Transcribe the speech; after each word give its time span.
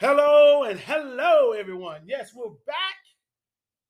Hello 0.00 0.62
and 0.62 0.78
hello, 0.78 1.54
everyone. 1.54 2.02
Yes, 2.06 2.30
we're 2.32 2.50
back 2.68 2.94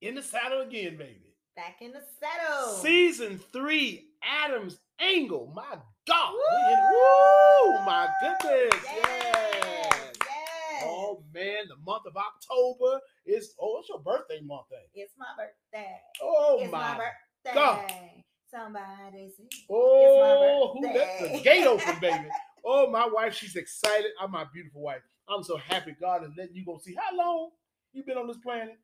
in 0.01 0.15
the 0.15 0.23
saddle 0.23 0.61
again, 0.61 0.97
baby. 0.97 1.35
Back 1.55 1.81
in 1.81 1.91
the 1.91 2.01
saddle. 2.19 2.73
Season 2.77 3.39
three, 3.53 4.07
Adams 4.23 4.79
Angle. 4.99 5.53
My 5.55 5.77
God. 6.07 6.33
Woo! 6.33 6.73
In- 6.73 6.79
Woo! 6.91 7.85
My 7.85 8.07
goodness. 8.21 8.81
Yes. 8.85 9.03
Yes. 9.03 10.13
yes. 10.19 10.83
Oh 10.83 11.21
man, 11.31 11.65
the 11.67 11.77
month 11.85 12.07
of 12.07 12.17
October 12.17 13.01
is 13.27 13.53
oh, 13.61 13.77
it's 13.79 13.89
your 13.89 13.99
birthday 13.99 14.39
month, 14.41 14.65
it? 14.71 14.89
It's 14.95 15.13
my 15.15 15.27
birthday. 15.37 15.95
Oh 16.23 16.57
it's 16.59 16.71
my, 16.71 16.79
my 16.79 16.97
birthday. 16.97 17.53
God. 17.53 17.91
Somebody 18.49 19.29
say 19.37 19.43
Oh, 19.69 20.73
who 20.73 20.87
let 20.91 21.31
the 21.33 21.39
gate 21.41 21.67
open, 21.67 21.93
baby? 22.01 22.29
Oh, 22.65 22.89
my 22.89 23.07
wife, 23.07 23.35
she's 23.35 23.55
excited. 23.55 24.11
I'm 24.19 24.31
my 24.31 24.45
beautiful 24.51 24.81
wife. 24.81 25.01
I'm 25.29 25.43
so 25.43 25.57
happy 25.57 25.95
God 25.99 26.23
is 26.23 26.31
letting 26.37 26.55
you 26.55 26.65
go 26.65 26.77
see 26.83 26.95
how 26.95 27.15
long 27.15 27.49
you've 27.93 28.05
been 28.05 28.17
on 28.17 28.27
this 28.27 28.37
planet. 28.37 28.77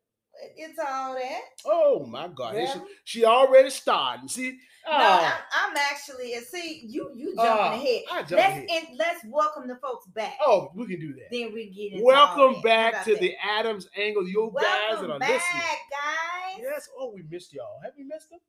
it's 0.57 0.77
all 0.79 1.13
that. 1.15 1.41
Oh 1.65 2.05
my 2.05 2.27
God, 2.27 2.55
she, 2.55 2.79
she 3.19 3.25
already 3.25 3.69
started. 3.69 4.29
See, 4.29 4.51
No, 4.85 4.91
oh, 4.91 5.31
I'm, 5.53 5.71
I'm 5.71 5.77
actually 5.77 6.33
and 6.35 6.45
see 6.45 6.81
you 6.85 7.11
you 7.15 7.35
jumping 7.35 7.39
Ah, 7.39 7.73
ahead. 7.73 8.01
I 8.11 8.17
let's 8.19 8.31
ahead. 8.31 8.67
in, 8.69 8.97
let's 8.97 9.21
welcome 9.25 9.67
the 9.67 9.77
folks 9.77 10.05
back. 10.07 10.35
oh, 10.45 10.71
we 10.75 10.85
can 10.87 10.99
do 10.99 11.13
that. 11.13 11.27
Then 11.31 11.53
we 11.53 11.69
get 11.71 12.03
Welcome. 12.03 12.61
Back 12.61 13.03
to 13.05 13.13
that? 13.13 13.21
the 13.21 13.33
Adams 13.43 13.87
Angle, 13.97 14.27
you 14.27 14.51
guys 14.55 14.99
that 15.01 15.09
are 15.09 15.19
back, 15.19 15.29
listening. 15.29 15.61
guys. 15.89 16.59
Yes. 16.61 16.89
Oh, 16.99 17.11
we 17.15 17.23
missed 17.29 17.53
y'all. 17.53 17.79
Have 17.83 17.93
we 17.97 18.03
missed 18.03 18.29
them? 18.29 18.39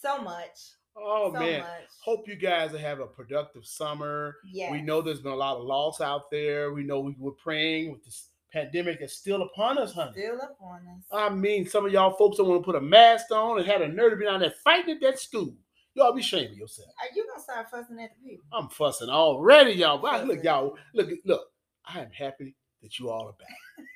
So 0.00 0.22
much. 0.22 0.72
Oh 0.96 1.32
so 1.32 1.38
man. 1.38 1.60
much. 1.60 1.88
Hope 2.02 2.28
you 2.28 2.36
guys 2.36 2.74
are 2.74 2.78
having 2.78 3.04
a 3.04 3.08
productive 3.08 3.66
summer. 3.66 4.36
Yes. 4.50 4.72
We 4.72 4.80
know 4.80 5.02
there's 5.02 5.20
been 5.20 5.32
a 5.32 5.36
lot 5.36 5.56
of 5.56 5.64
loss 5.64 6.00
out 6.00 6.30
there. 6.30 6.72
We 6.72 6.84
know 6.84 7.00
we 7.00 7.14
were 7.18 7.32
praying 7.32 7.92
with 7.92 8.04
this 8.04 8.28
pandemic 8.52 9.00
that's 9.00 9.14
still 9.14 9.42
upon 9.42 9.78
us, 9.78 9.92
honey. 9.92 10.12
Still 10.12 10.40
upon 10.40 10.80
us. 10.88 11.04
I 11.12 11.28
mean, 11.28 11.66
some 11.66 11.84
of 11.84 11.92
y'all 11.92 12.16
folks 12.16 12.38
don't 12.38 12.48
want 12.48 12.62
to 12.62 12.64
put 12.64 12.76
a 12.76 12.80
mask 12.80 13.30
on 13.30 13.58
and 13.58 13.66
had 13.66 13.82
a 13.82 13.88
nerve 13.88 14.12
to 14.12 14.16
be 14.16 14.24
down 14.24 14.40
there 14.40 14.54
fighting 14.64 14.94
at 14.94 15.00
that 15.02 15.18
school. 15.18 15.54
Y'all 15.94 16.12
be 16.12 16.20
of 16.20 16.56
yourself. 16.56 16.90
Are 17.00 17.14
you 17.14 17.26
gonna 17.26 17.42
start 17.42 17.70
fussing 17.70 17.98
at 17.98 18.10
the 18.16 18.28
people? 18.28 18.44
I'm 18.52 18.68
fussing 18.68 19.08
already, 19.08 19.72
y'all. 19.72 19.96
But 19.96 20.26
look, 20.26 20.44
y'all, 20.44 20.76
look, 20.92 21.08
look. 21.24 21.48
I 21.86 22.00
am 22.00 22.10
happy 22.10 22.54
that 22.82 22.98
you 22.98 23.08
all 23.08 23.28
are 23.28 23.32
back. 23.32 23.48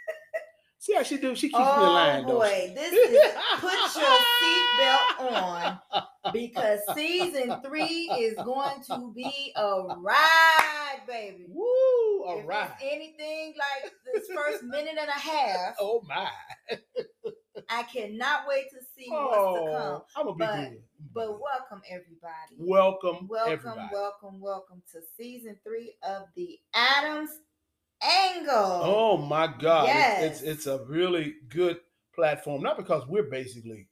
See 0.80 0.94
how 0.94 1.02
she 1.02 1.18
do? 1.18 1.34
She 1.34 1.48
keeps 1.48 1.58
me 1.58 1.62
in 1.62 1.68
Oh 1.68 2.22
boy, 2.24 2.72
this 2.74 2.90
is 2.90 3.32
put 3.58 3.72
your 4.00 4.18
seatbelt 4.40 5.30
on 5.30 5.78
because 6.32 6.80
season 6.94 7.54
three 7.62 8.10
is 8.18 8.34
going 8.36 8.82
to 8.86 9.12
be 9.14 9.52
a 9.56 9.82
ride, 9.98 11.00
baby. 11.06 11.44
Woo! 11.50 12.24
All 12.24 12.38
if 12.38 12.46
it's 12.48 12.82
anything 12.82 13.52
like 13.58 13.92
this 14.14 14.26
first 14.34 14.64
minute 14.64 14.96
and 14.98 15.10
a 15.10 15.12
half, 15.12 15.74
Oh 15.80 16.02
my! 16.08 16.30
I 17.68 17.82
cannot 17.82 18.44
wait 18.48 18.64
to 18.70 18.78
see 18.96 19.10
what's 19.10 19.34
to 19.34 19.38
oh, 19.38 19.54
come. 19.54 19.74
Oh, 19.76 20.04
I'm 20.16 20.24
gonna 20.24 20.34
be 20.34 20.38
But- 20.38 20.70
good. 20.70 20.82
But 21.12 21.40
welcome 21.40 21.82
everybody. 21.90 22.56
welcome, 22.56 23.28
welcome, 23.28 23.52
everybody. 23.52 23.88
welcome, 23.92 24.40
welcome 24.40 24.82
to 24.92 25.00
season 25.18 25.58
three 25.62 25.94
of 26.02 26.22
the 26.36 26.58
Adams 26.72 27.30
Angle. 28.02 28.46
Oh 28.54 29.16
my 29.16 29.46
God! 29.46 29.84
It's- 29.88 29.94
Yes. 29.94 30.22
It's, 30.32 30.42
it's 30.42 30.66
a 30.66 30.84
really 30.84 31.34
good 31.48 31.78
platform. 32.14 32.62
Not 32.62 32.76
because 32.76 33.06
we're 33.08 33.30
basically 33.30 33.88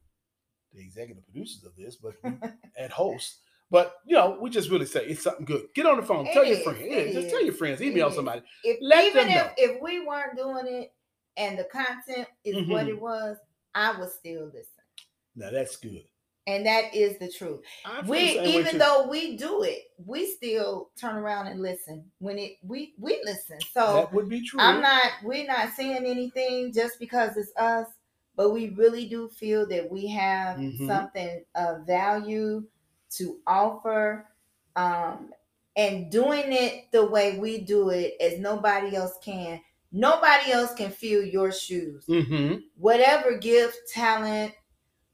the 0.72 0.80
executive 0.82 1.24
producers 1.24 1.64
of 1.64 1.74
this, 1.76 1.96
but 1.96 2.14
at 2.78 2.90
host. 2.90 3.40
But 3.70 3.96
you 4.06 4.16
know, 4.16 4.38
we 4.40 4.48
just 4.50 4.70
really 4.70 4.86
say 4.86 5.04
it's 5.06 5.22
something 5.22 5.44
good. 5.44 5.66
Get 5.74 5.84
on 5.86 5.96
the 5.98 6.02
phone. 6.02 6.26
It 6.26 6.32
tell 6.32 6.44
your 6.44 6.58
friends. 6.60 6.80
it 6.82 7.12
just 7.12 7.28
tell 7.30 7.44
your 7.44 7.52
friends. 7.54 7.82
Email 7.82 8.10
somebody. 8.10 8.42
if 8.64 8.78
Let 8.80 9.04
even 9.04 9.28
them 9.28 9.36
if, 9.36 9.44
know. 9.46 9.52
if 9.76 9.82
we 9.82 10.06
weren't 10.06 10.36
doing 10.36 10.66
it 10.66 10.92
and 11.36 11.58
the 11.58 11.64
content 11.64 12.28
is 12.44 12.66
what 12.68 12.86
Mhm. 12.86 12.90
it 12.90 13.00
was, 13.00 13.36
I 13.74 13.98
would 13.98 14.10
still 14.10 14.46
listen. 14.46 14.82
Now 15.36 15.50
that's 15.50 15.76
good. 15.76 16.04
And 16.48 16.64
that 16.64 16.94
is 16.94 17.19
the 17.19 17.31
truth. 17.31 17.60
Feel 17.84 18.04
We 18.06 18.41
even 18.41 18.78
though 18.78 19.06
we 19.06 19.36
do 19.36 19.64
it, 19.64 19.91
we 20.06 20.26
still 20.26 20.88
turn 20.98 21.16
around 21.16 21.48
and 21.48 21.60
listen 21.60 22.10
when 22.20 22.38
it 22.38 22.53
we 22.62 22.94
we 22.98 23.20
listen. 23.22 23.59
So 23.70 23.92
that 23.92 24.12
would 24.14 24.31
be 24.31 24.42
true. 24.42 24.59
I'm 24.59 24.81
not 24.81 25.12
we're 25.22 25.47
not 25.47 25.75
saying 25.75 26.06
anything 26.06 26.72
just 26.72 26.98
because 26.98 27.36
it's 27.36 27.53
us, 27.56 27.86
but 28.34 28.50
we 28.50 28.70
really 28.70 29.06
do 29.10 29.28
feel 29.28 29.69
that 29.69 29.91
we 29.91 30.06
have 30.06 30.56
Mhm. 30.56 30.86
something 30.86 31.44
of 31.54 31.86
value 31.86 32.66
to 33.16 33.41
offer. 33.47 34.26
Um 34.75 35.34
and 35.76 36.10
doing 36.10 36.53
it 36.53 36.91
the 36.92 37.04
way 37.04 37.38
we 37.38 37.60
do 37.60 37.91
it 37.91 38.15
as 38.22 38.38
nobody 38.41 38.97
else 38.97 39.19
can. 39.22 39.60
Nobody 39.92 40.50
else 40.50 40.72
can 40.75 40.91
fill 40.91 41.22
your 41.22 41.53
shoes. 41.53 42.06
Mm-hmm. 42.06 42.60
Whatever 42.76 43.36
gift, 43.36 43.76
talent, 43.92 44.54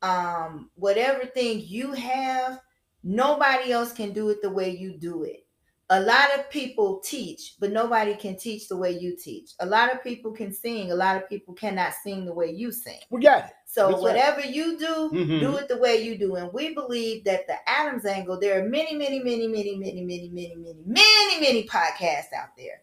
um, 0.04 0.70
whatever 0.74 1.24
thing 1.24 1.62
you 1.64 1.92
have, 1.92 2.60
nobody 3.02 3.72
else 3.72 3.92
can 3.92 4.12
do 4.12 4.28
it 4.28 4.42
the 4.42 4.50
way 4.50 4.68
you 4.68 4.98
do 4.98 5.24
it. 5.24 5.46
A 5.90 6.00
lot 6.00 6.38
of 6.38 6.48
people 6.50 7.00
teach, 7.00 7.56
but 7.58 7.70
nobody 7.70 8.14
can 8.14 8.36
teach 8.36 8.68
the 8.68 8.76
way 8.76 8.92
you 8.92 9.16
teach. 9.16 9.50
A 9.60 9.66
lot 9.66 9.92
of 9.92 10.02
people 10.02 10.32
can 10.32 10.52
sing, 10.52 10.92
a 10.92 10.94
lot 10.94 11.16
of 11.16 11.28
people 11.28 11.54
cannot 11.54 11.92
sing 12.02 12.24
the 12.24 12.32
way 12.32 12.50
you 12.50 12.70
sing. 12.70 13.00
We 13.10 13.22
got 13.22 13.46
it. 13.46 13.50
So 13.66 13.92
right. 13.92 14.00
whatever 14.00 14.40
you 14.40 14.78
do, 14.78 15.10
Mhm. 15.12 15.40
do 15.40 15.56
it 15.56 15.68
the 15.68 15.78
way 15.78 16.02
you 16.02 16.16
do. 16.18 16.36
And 16.36 16.52
we 16.52 16.74
believe 16.74 17.24
that 17.24 17.46
the 17.46 17.56
Adams 17.68 18.06
Angle, 18.06 18.40
there 18.40 18.62
are 18.62 18.68
many, 18.68 18.94
many, 18.94 19.20
many, 19.22 19.46
many, 19.48 19.76
many, 19.76 20.02
many, 20.04 20.28
many, 20.30 20.54
many, 20.56 20.82
many, 20.86 21.40
many 21.40 21.66
podcasts 21.66 22.32
out 22.32 22.56
there. 22.56 22.80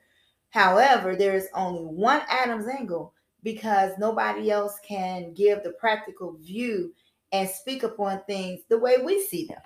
However, 0.50 1.16
there 1.16 1.36
is 1.36 1.48
only 1.54 1.84
one 1.84 2.22
Adams 2.30 2.68
Angle 2.68 3.14
because 3.44 3.92
nobody 3.98 4.52
else 4.52 4.80
can 4.88 5.34
give 5.34 5.64
the 5.64 5.72
practical 5.72 6.34
view 6.34 6.94
and 7.32 7.50
speak 7.50 7.84
upon 7.84 8.22
things 8.28 8.62
the 8.70 8.78
way 8.78 8.98
we 9.04 9.22
see 9.26 9.46
them. 9.46 9.62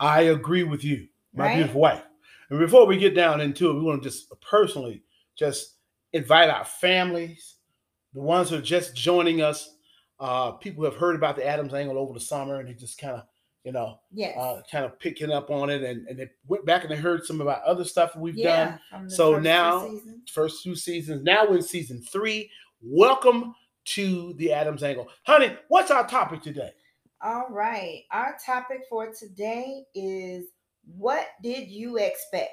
I 0.00 0.22
agree 0.22 0.62
with 0.64 0.84
you, 0.84 1.08
my 1.34 1.46
Right? 1.46 1.54
beautiful 1.56 1.80
wife. 1.80 2.02
And 2.50 2.58
before 2.58 2.86
we 2.86 2.96
get 2.98 3.14
down 3.14 3.40
into 3.40 3.70
it, 3.70 3.74
we 3.74 3.82
want 3.82 4.02
to 4.02 4.08
just 4.08 4.32
personally 4.40 5.02
just 5.36 5.76
invite 6.12 6.48
our 6.50 6.64
families, 6.64 7.56
the 8.14 8.20
ones 8.20 8.50
who 8.50 8.56
are 8.56 8.62
just 8.62 8.94
joining 8.96 9.42
us, 9.42 9.76
uh, 10.20 10.52
people 10.52 10.80
who 10.84 10.90
have 10.90 10.98
heard 11.00 11.14
about 11.16 11.36
the 11.36 11.46
Adams 11.46 11.74
Angle 11.74 11.98
over 11.98 12.12
the 12.14 12.20
summer 12.20 12.60
and 12.60 12.68
they 12.68 12.72
just 12.74 12.98
kind 12.98 13.16
of, 13.16 13.22
you 13.64 13.72
know, 13.72 14.00
Yes. 14.12 14.36
uh, 14.38 14.62
kind 14.70 14.84
of 14.84 14.98
picking 14.98 15.30
up 15.30 15.50
on 15.50 15.68
it 15.68 15.82
and, 15.82 16.06
and 16.08 16.18
they 16.18 16.30
went 16.46 16.64
back 16.64 16.82
and 16.82 16.90
they 16.90 16.96
heard 16.96 17.24
some 17.24 17.40
about 17.40 17.62
other 17.64 17.84
stuff 17.84 18.16
we've 18.16 18.34
done. 18.36 18.78
yeah. 18.92 19.00
the 19.04 19.10
So 19.10 19.32
first 19.34 19.44
now- 19.44 19.86
seasons. 19.88 20.30
First 20.30 20.62
two 20.62 20.74
seasons. 20.74 21.22
Now 21.22 21.46
we're 21.48 21.56
in 21.56 21.62
season 21.62 22.00
three. 22.02 22.50
Welcome 22.80 23.54
to 23.86 24.32
the 24.34 24.52
Adams 24.52 24.82
Angle. 24.82 25.08
Honey, 25.24 25.56
what's 25.68 25.90
our 25.90 26.06
topic 26.06 26.42
today? 26.42 26.70
All 27.20 27.48
right. 27.50 28.04
Our 28.12 28.36
topic 28.44 28.82
for 28.88 29.12
today 29.12 29.84
is 29.94 30.46
what 30.84 31.26
did 31.42 31.68
you 31.68 31.96
expect? 31.98 32.50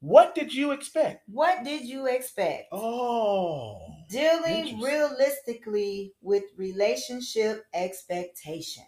What 0.00 0.34
did 0.34 0.52
you 0.52 0.72
expect? 0.72 1.22
What 1.28 1.64
did 1.64 1.86
you 1.86 2.06
expect? 2.08 2.64
Oh. 2.72 3.78
Dealing 4.10 4.80
realistically 4.80 6.12
with 6.20 6.42
relationship 6.56 7.64
expectations. 7.72 8.86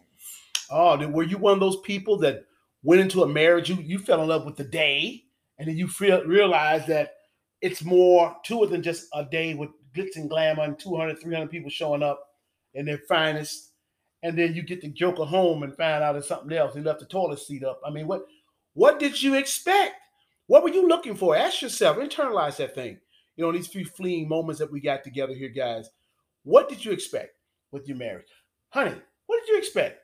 Oh, 0.70 0.96
then 0.96 1.12
were 1.12 1.22
you 1.22 1.38
one 1.38 1.54
of 1.54 1.60
those 1.60 1.80
people 1.80 2.18
that 2.18 2.44
went 2.82 3.00
into 3.00 3.22
a 3.22 3.28
marriage? 3.28 3.70
You 3.70 3.76
you 3.76 3.98
fell 3.98 4.22
in 4.22 4.28
love 4.28 4.44
with 4.44 4.56
the 4.56 4.64
day, 4.64 5.22
and 5.58 5.68
then 5.68 5.76
you 5.76 5.88
feel 5.88 6.24
realize 6.24 6.86
that 6.86 7.12
it's 7.60 7.84
more 7.84 8.36
to 8.44 8.64
it 8.64 8.70
than 8.70 8.82
just 8.82 9.06
a 9.14 9.24
day 9.24 9.54
with 9.54 9.70
glitz 9.94 10.16
and 10.16 10.28
glamour 10.28 10.64
and 10.64 10.78
200, 10.78 11.20
300 11.20 11.48
people 11.48 11.70
showing 11.70 12.02
up 12.02 12.26
in 12.74 12.86
their 12.86 12.98
finest, 12.98 13.73
and 14.24 14.36
then 14.36 14.54
you 14.54 14.62
get 14.62 14.80
the 14.80 14.88
joker 14.88 15.24
home 15.24 15.62
and 15.62 15.76
find 15.76 16.02
out 16.02 16.16
it's 16.16 16.26
something 16.26 16.56
else. 16.56 16.74
He 16.74 16.80
left 16.80 16.98
the 16.98 17.06
toilet 17.06 17.38
seat 17.38 17.62
up. 17.62 17.80
I 17.86 17.90
mean, 17.90 18.08
what 18.08 18.26
what 18.72 18.98
did 18.98 19.22
you 19.22 19.34
expect? 19.34 19.94
What 20.48 20.64
were 20.64 20.70
you 20.70 20.88
looking 20.88 21.14
for? 21.14 21.36
Ask 21.36 21.62
yourself, 21.62 21.98
internalize 21.98 22.56
that 22.56 22.74
thing. 22.74 22.98
You 23.36 23.44
know, 23.44 23.52
these 23.52 23.68
few 23.68 23.84
fleeting 23.84 24.28
moments 24.28 24.58
that 24.58 24.70
we 24.70 24.80
got 24.80 25.04
together 25.04 25.32
here, 25.34 25.48
guys. 25.48 25.88
What 26.42 26.68
did 26.68 26.84
you 26.84 26.90
expect 26.90 27.36
with 27.70 27.86
your 27.86 27.96
marriage, 27.96 28.26
honey? 28.70 28.94
What 29.26 29.40
did 29.40 29.52
you 29.52 29.58
expect? 29.58 30.00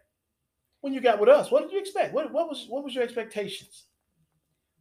when 0.80 0.92
you 0.92 1.00
got 1.00 1.20
with 1.20 1.28
us? 1.28 1.50
What 1.50 1.62
did 1.62 1.72
you 1.72 1.78
expect? 1.78 2.14
What 2.14 2.32
what 2.32 2.48
was 2.48 2.66
what 2.68 2.84
was 2.84 2.94
your 2.94 3.04
expectations? 3.04 3.84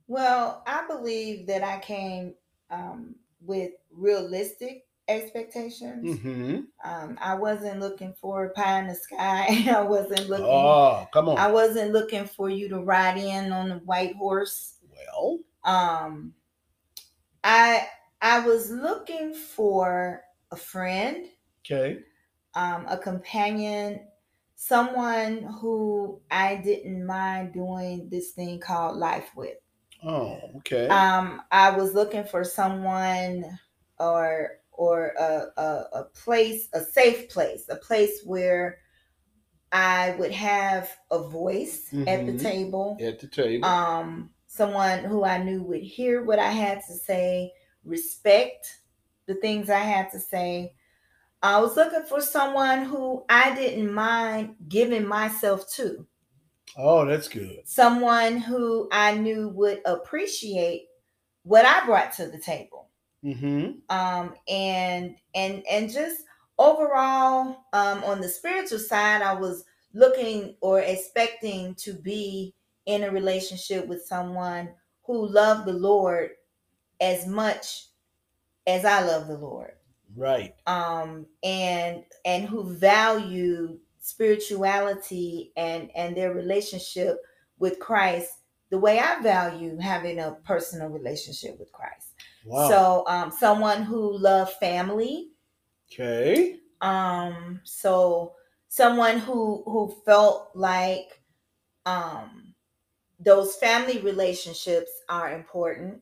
Well, 0.07 0.63
I 0.65 0.87
believe 0.87 1.45
that 1.47 1.63
I 1.63 1.79
came 1.79 2.33
um, 2.71 3.15
with 3.41 3.71
realistic 3.91 4.85
expectations. 5.09 6.19
Mm-hmm. 6.19 6.61
Um, 6.83 7.17
I 7.21 7.35
wasn't 7.35 7.79
looking 7.81 8.13
for 8.13 8.45
a 8.45 8.49
pie 8.51 8.79
in 8.79 8.87
the 8.87 8.95
sky. 8.95 9.65
I 9.75 9.81
wasn't 9.81 10.29
looking. 10.29 10.45
Oh, 10.45 11.07
come 11.13 11.29
on. 11.29 11.37
I 11.37 11.51
wasn't 11.51 11.91
looking 11.93 12.25
for 12.25 12.49
you 12.49 12.69
to 12.69 12.79
ride 12.81 13.17
in 13.17 13.51
on 13.51 13.69
the 13.69 13.77
white 13.79 14.15
horse. 14.15 14.77
well, 15.15 15.39
Um, 15.63 16.33
I 17.43 17.87
I 18.21 18.39
was 18.45 18.69
looking 18.71 19.33
for 19.33 20.23
a 20.51 20.55
friend, 20.57 21.27
okay. 21.65 21.99
um, 22.55 22.85
a 22.87 22.97
companion, 22.97 24.01
someone 24.55 25.43
who 25.61 26.21
I 26.31 26.57
didn't 26.57 27.05
mind 27.05 27.53
doing 27.53 28.09
this 28.09 28.31
thing 28.31 28.59
called 28.59 28.97
life 28.97 29.31
with. 29.35 29.57
Oh, 30.03 30.39
okay. 30.57 30.87
Um, 30.87 31.41
I 31.51 31.71
was 31.71 31.93
looking 31.93 32.23
for 32.25 32.43
someone 32.43 33.59
or 33.99 34.58
or 34.79 35.13
a, 35.19 35.47
a, 35.61 35.85
a 35.99 36.03
place, 36.05 36.69
a 36.73 36.79
safe 36.81 37.27
place, 37.29 37.65
a 37.69 37.75
place 37.75 38.21
where 38.23 38.79
I 39.73 40.15
would 40.17 40.31
have 40.31 40.89
a 41.11 41.19
voice 41.19 41.93
at 42.07 42.25
the 42.25 42.31
Mhm. 42.33 42.41
table. 42.41 42.97
At 43.01 43.19
the 43.19 43.27
table. 43.27 43.65
Um, 43.67 44.33
someone 44.47 44.99
who 45.03 45.25
I 45.25 45.37
knew 45.43 45.63
would 45.63 45.83
hear 45.83 46.23
what 46.23 46.39
I 46.39 46.51
had 46.51 46.81
to 46.87 46.93
say, 46.93 47.51
respect 47.83 48.79
the 49.27 49.35
things 49.35 49.69
I 49.69 49.79
had 49.79 50.11
to 50.11 50.19
say. 50.19 50.75
I 51.43 51.59
was 51.59 51.75
looking 51.75 52.03
for 52.03 52.21
someone 52.21 52.85
who 52.85 53.25
I 53.29 53.53
didn't 53.55 53.93
mind 53.93 54.55
giving 54.69 55.05
myself 55.07 55.69
to 55.75 56.07
oh, 56.77 57.05
that's 57.05 57.27
good. 57.27 57.67
someone 57.67 58.37
who 58.37 58.87
I 58.91 59.15
knew 59.15 59.49
would 59.49 59.81
appreciate 59.85 60.87
what 61.43 61.65
I 61.65 61.85
brought 61.85 62.13
to 62.13 62.27
the 62.27 62.39
table. 62.39 62.88
Mm-hmm. 63.23 63.95
Um, 63.95 64.33
and 64.47 65.15
and 65.35 65.63
and 65.69 65.91
just 65.91 66.23
overall, 66.57 67.65
um, 67.73 68.03
on 68.03 68.21
the 68.21 68.29
spiritual 68.29 68.79
side, 68.79 69.21
I 69.21 69.33
was 69.33 69.65
looking 69.93 70.55
or 70.61 70.79
expecting 70.79 71.75
to 71.75 71.93
be 71.93 72.53
in 72.85 73.03
a 73.03 73.11
relationship 73.11 73.87
with 73.87 74.03
someone 74.03 74.69
who 75.03 75.27
loved 75.27 75.65
the 75.67 75.73
Lord 75.73 76.31
as 77.01 77.27
much 77.27 77.87
as 78.67 78.85
I 78.85 79.01
love 79.01 79.27
the 79.27 79.37
Lord 79.37 79.71
Right. 80.15 80.55
um, 80.67 81.25
and 81.43 82.03
and 82.25 82.45
who 82.45 82.63
value 82.63 83.79
spirituality 83.99 85.51
and 85.57 85.89
and 85.95 86.15
their 86.15 86.33
relationship 86.33 87.17
with 87.57 87.79
Christ 87.79 88.31
the 88.69 88.77
way 88.77 88.99
I 88.99 89.21
value 89.21 89.77
having 89.79 90.19
a 90.19 90.37
personal 90.45 90.89
relationship 90.89 91.59
with 91.59 91.71
Christ. 91.71 92.08
Wow. 92.43 92.67
So 92.69 93.03
um, 93.07 93.31
someone 93.31 93.83
who 93.83 94.17
loved 94.17 94.53
family, 94.53 95.31
okay. 95.91 96.59
um, 96.81 97.61
so 97.63 98.35
someone 98.67 99.19
who 99.19 99.63
who 99.65 99.95
felt 100.05 100.51
like 100.55 101.21
um, 101.85 102.55
those 103.19 103.55
family 103.57 103.99
relationships 103.99 104.91
are 105.09 105.33
important, 105.33 106.01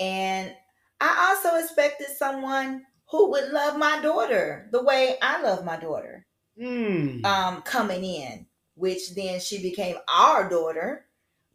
and 0.00 0.54
I 1.00 1.30
also 1.30 1.58
expected 1.58 2.08
someone 2.08 2.86
who 3.10 3.30
would 3.32 3.50
love 3.52 3.78
my 3.78 4.00
daughter 4.02 4.68
the 4.72 4.82
way 4.84 5.18
I 5.22 5.42
love 5.42 5.64
my 5.64 5.76
daughter 5.78 6.26
Mm. 6.58 7.24
um, 7.24 7.62
coming 7.62 8.04
in, 8.04 8.46
which 8.74 9.14
then 9.14 9.40
she 9.40 9.62
became 9.62 9.96
our 10.08 10.48
daughter. 10.48 11.06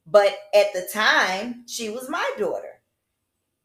But 0.06 0.38
at 0.56 0.74
the 0.74 0.88
time, 0.92 1.68
she 1.68 1.90
was 1.90 2.10
my 2.10 2.32
daughter. 2.38 2.77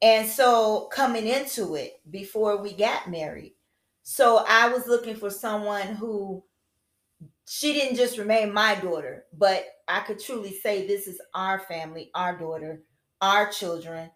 And 0.03 0.29
so 0.29 0.89
coming 0.93 1.29
into 1.29 1.77
it 1.77 2.01
before 2.11 2.61
we 2.61 2.73
got 2.73 3.09
married. 3.09 3.55
So 4.03 4.45
I 4.49 4.69
was 4.69 4.89
looking 4.89 5.15
for 5.15 5.31
someone 5.31 5.95
who 5.95 6.43
she 7.47 7.73
didn't 7.73 7.97
just 7.97 8.19
remain 8.19 8.53
my 8.53 8.75
daughter, 8.75 9.27
but 9.33 9.65
I 9.87 10.01
could 10.01 10.19
truly 10.19 10.53
say 10.53 10.87
this 10.87 11.07
is 11.07 11.21
our 11.35 11.61
family, 11.61 12.11
our 12.15 12.37
daughter, 12.37 12.83
our 13.21 13.51
children, 13.51 14.11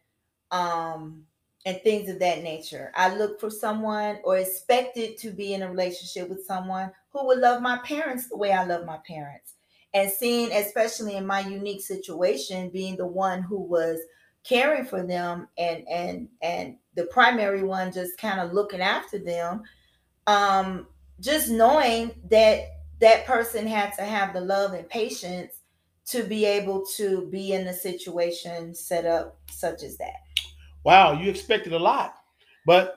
um, 0.51 1.23
and 1.65 1.81
things 1.83 2.09
of 2.09 2.19
that 2.19 2.43
nature. 2.43 2.91
I 2.97 3.15
looked 3.15 3.41
for 3.41 3.51
someone 3.51 4.19
or 4.25 4.39
expected 4.39 5.19
to 5.19 5.31
be 5.31 5.55
in 5.55 5.63
a 5.63 5.71
relationship 5.71 6.29
with 6.29 6.47
someone 6.47 6.91
who 7.11 7.27
would 7.27 7.39
love 7.39 7.63
my 7.63 7.79
parents 7.79 8.29
the 8.29 8.37
way 8.37 8.53
I 8.53 8.65
love 8.65 8.87
my 8.87 8.99
parents. 9.07 9.55
And 9.95 10.11
seeing, 10.11 10.51
especially 10.53 11.17
in 11.17 11.27
my 11.27 11.41
unique 11.41 11.83
situation, 11.83 12.71
being 12.71 12.97
the 12.97 13.07
one 13.07 13.43
who 13.43 13.61
was 13.61 14.01
caring 14.49 14.85
for 14.85 15.03
them 15.03 15.49
and 15.59 15.87
and 15.89 16.29
and 16.43 16.77
the 16.95 17.05
primary 17.07 17.63
one 17.63 17.93
just 17.93 18.17
kind 18.19 18.41
of 18.41 18.53
looking 18.53 18.81
after 18.81 19.19
them 19.19 19.63
um 20.27 20.87
just 21.21 21.51
knowing 21.51 22.13
that 22.31 22.61
that 23.01 23.27
person 23.27 23.67
had 23.67 23.93
to 23.93 24.03
have 24.03 24.33
the 24.33 24.41
love 24.41 24.73
and 24.73 24.89
patience 24.89 25.61
to 26.07 26.23
be 26.23 26.45
able 26.45 26.85
to 26.97 27.29
be 27.31 27.53
in 27.53 27.67
a 27.67 27.73
situation 27.75 28.75
set 28.75 29.05
up 29.05 29.39
such 29.51 29.83
as 29.83 29.97
that 29.99 30.15
Wow, 30.85 31.21
you 31.21 31.29
expected 31.29 31.73
a 31.73 31.79
lot, 31.81 32.15
but 32.65 32.95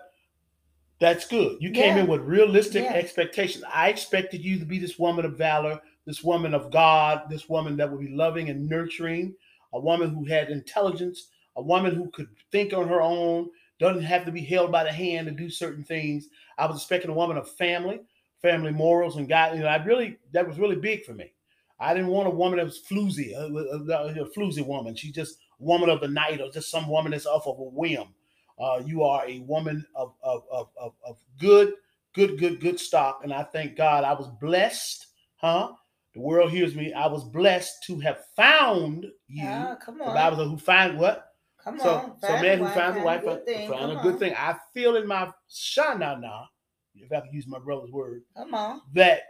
that's 1.00 1.28
good. 1.28 1.58
You 1.60 1.72
came 1.72 1.96
Yeah. 1.96 2.02
in 2.02 2.08
with 2.08 2.22
realistic 2.22 2.84
Yeah. 2.84 2.94
expectations. 2.94 3.64
I 3.74 3.90
expected 3.90 4.44
you 4.44 4.60
to 4.60 4.66
be 4.66 4.78
this 4.78 5.00
woman 5.00 5.26
of 5.26 5.38
valor, 5.38 5.82
this 6.06 6.24
woman 6.24 6.54
of 6.54 6.72
God, 6.72 7.24
this 7.30 7.50
woman 7.50 7.78
that 7.78 7.90
would 7.90 8.02
be 8.02 8.14
loving 8.14 8.50
and 8.50 8.68
nurturing, 8.70 9.36
a 9.74 9.80
woman 9.80 10.14
who 10.14 10.26
had 10.26 10.52
intelligence, 10.52 11.30
a 11.60 11.62
woman 11.62 11.94
who 11.94 12.10
could 12.12 12.30
think 12.52 12.74
on 12.74 12.88
her 12.88 13.02
own, 13.02 13.50
doesn't 13.80 14.04
have 14.04 14.26
to 14.26 14.32
be 14.32 14.44
held 14.44 14.72
by 14.72 14.84
the 14.84 14.92
hand 14.92 15.28
to 15.28 15.32
do 15.32 15.50
certain 15.50 15.84
things. 15.84 16.28
I 16.58 16.66
was 16.66 16.78
expecting 16.78 17.12
a 17.12 17.14
woman 17.14 17.38
of 17.38 17.50
family, 17.52 18.02
family 18.42 18.72
morals, 18.72 19.18
and 19.18 19.30
God. 19.30 19.56
You 19.56 19.62
know, 19.62 19.68
I 19.68 19.84
really 19.84 20.18
that 20.32 20.48
was 20.48 20.58
really 20.58 20.76
big 20.76 21.06
for 21.06 21.14
me. 21.14 21.32
I 21.80 21.94
didn't 21.94 22.10
want 22.10 22.28
a 22.28 22.32
woman 22.32 22.58
that 22.58 22.66
was 22.66 22.82
floozy, 22.82 23.34
a, 23.36 23.46
a, 23.46 24.24
a 24.24 24.30
floozy 24.32 24.66
woman. 24.66 24.96
She's 24.96 25.14
just 25.14 25.38
woman 25.60 25.90
of 25.90 26.02
the 26.02 26.08
night, 26.08 26.42
or 26.42 26.52
just 26.52 26.72
some 26.72 26.90
woman 26.90 27.12
that's 27.12 27.26
off 27.26 27.48
of 27.48 27.60
a 27.60 27.64
whim. 27.64 28.14
Uh, 28.60 28.82
you 28.86 29.04
are 29.04 29.26
a 29.26 29.40
woman 29.40 29.86
of, 29.96 30.14
of, 30.22 30.44
of, 30.52 30.68
of, 30.78 30.94
of 31.06 31.18
good, 31.40 31.74
good, 32.14 32.38
good, 32.38 32.60
good 32.60 32.78
stock. 32.80 33.22
And 33.24 33.34
I 33.34 33.44
thank 33.44 33.78
God 33.78 34.04
I 34.04 34.12
was 34.12 34.28
blessed, 34.42 35.08
huh? 35.38 35.72
The 36.14 36.20
world 36.20 36.52
hears 36.52 36.76
me. 36.76 36.92
I 36.92 37.08
was 37.08 37.24
blessed 37.24 37.84
to 37.86 38.00
have 38.02 38.26
found 38.36 39.06
you. 39.28 39.46
Ah, 39.46 39.78
come 39.80 40.00
the 40.00 40.04
Bible 40.04 40.38
says, 40.38 40.48
who 40.48 40.58
find 40.58 41.00
what? 41.00 41.29
Come 41.64 41.80
So, 41.80 41.90
on 41.96 42.20
so 42.22 42.42
man 42.42 42.60
who 42.60 42.68
finds 42.68 42.98
a 42.98 43.02
wife 43.02 43.24
good 43.24 43.46
thing. 43.46 43.68
find 43.70 43.92
a 43.92 43.96
good 44.02 44.20
thing. 44.20 44.34
I 44.36 44.56
feel 44.74 44.96
in 44.96 45.08
my 45.08 45.32
shana 45.50 46.20
now, 46.20 46.48
if 46.96 47.12
I 47.12 47.22
could 47.22 47.34
use 47.34 47.48
my 47.48 47.60
brother's 47.60 47.92
word, 47.92 48.24
come 48.36 48.54
on 48.54 48.82
that 48.94 49.22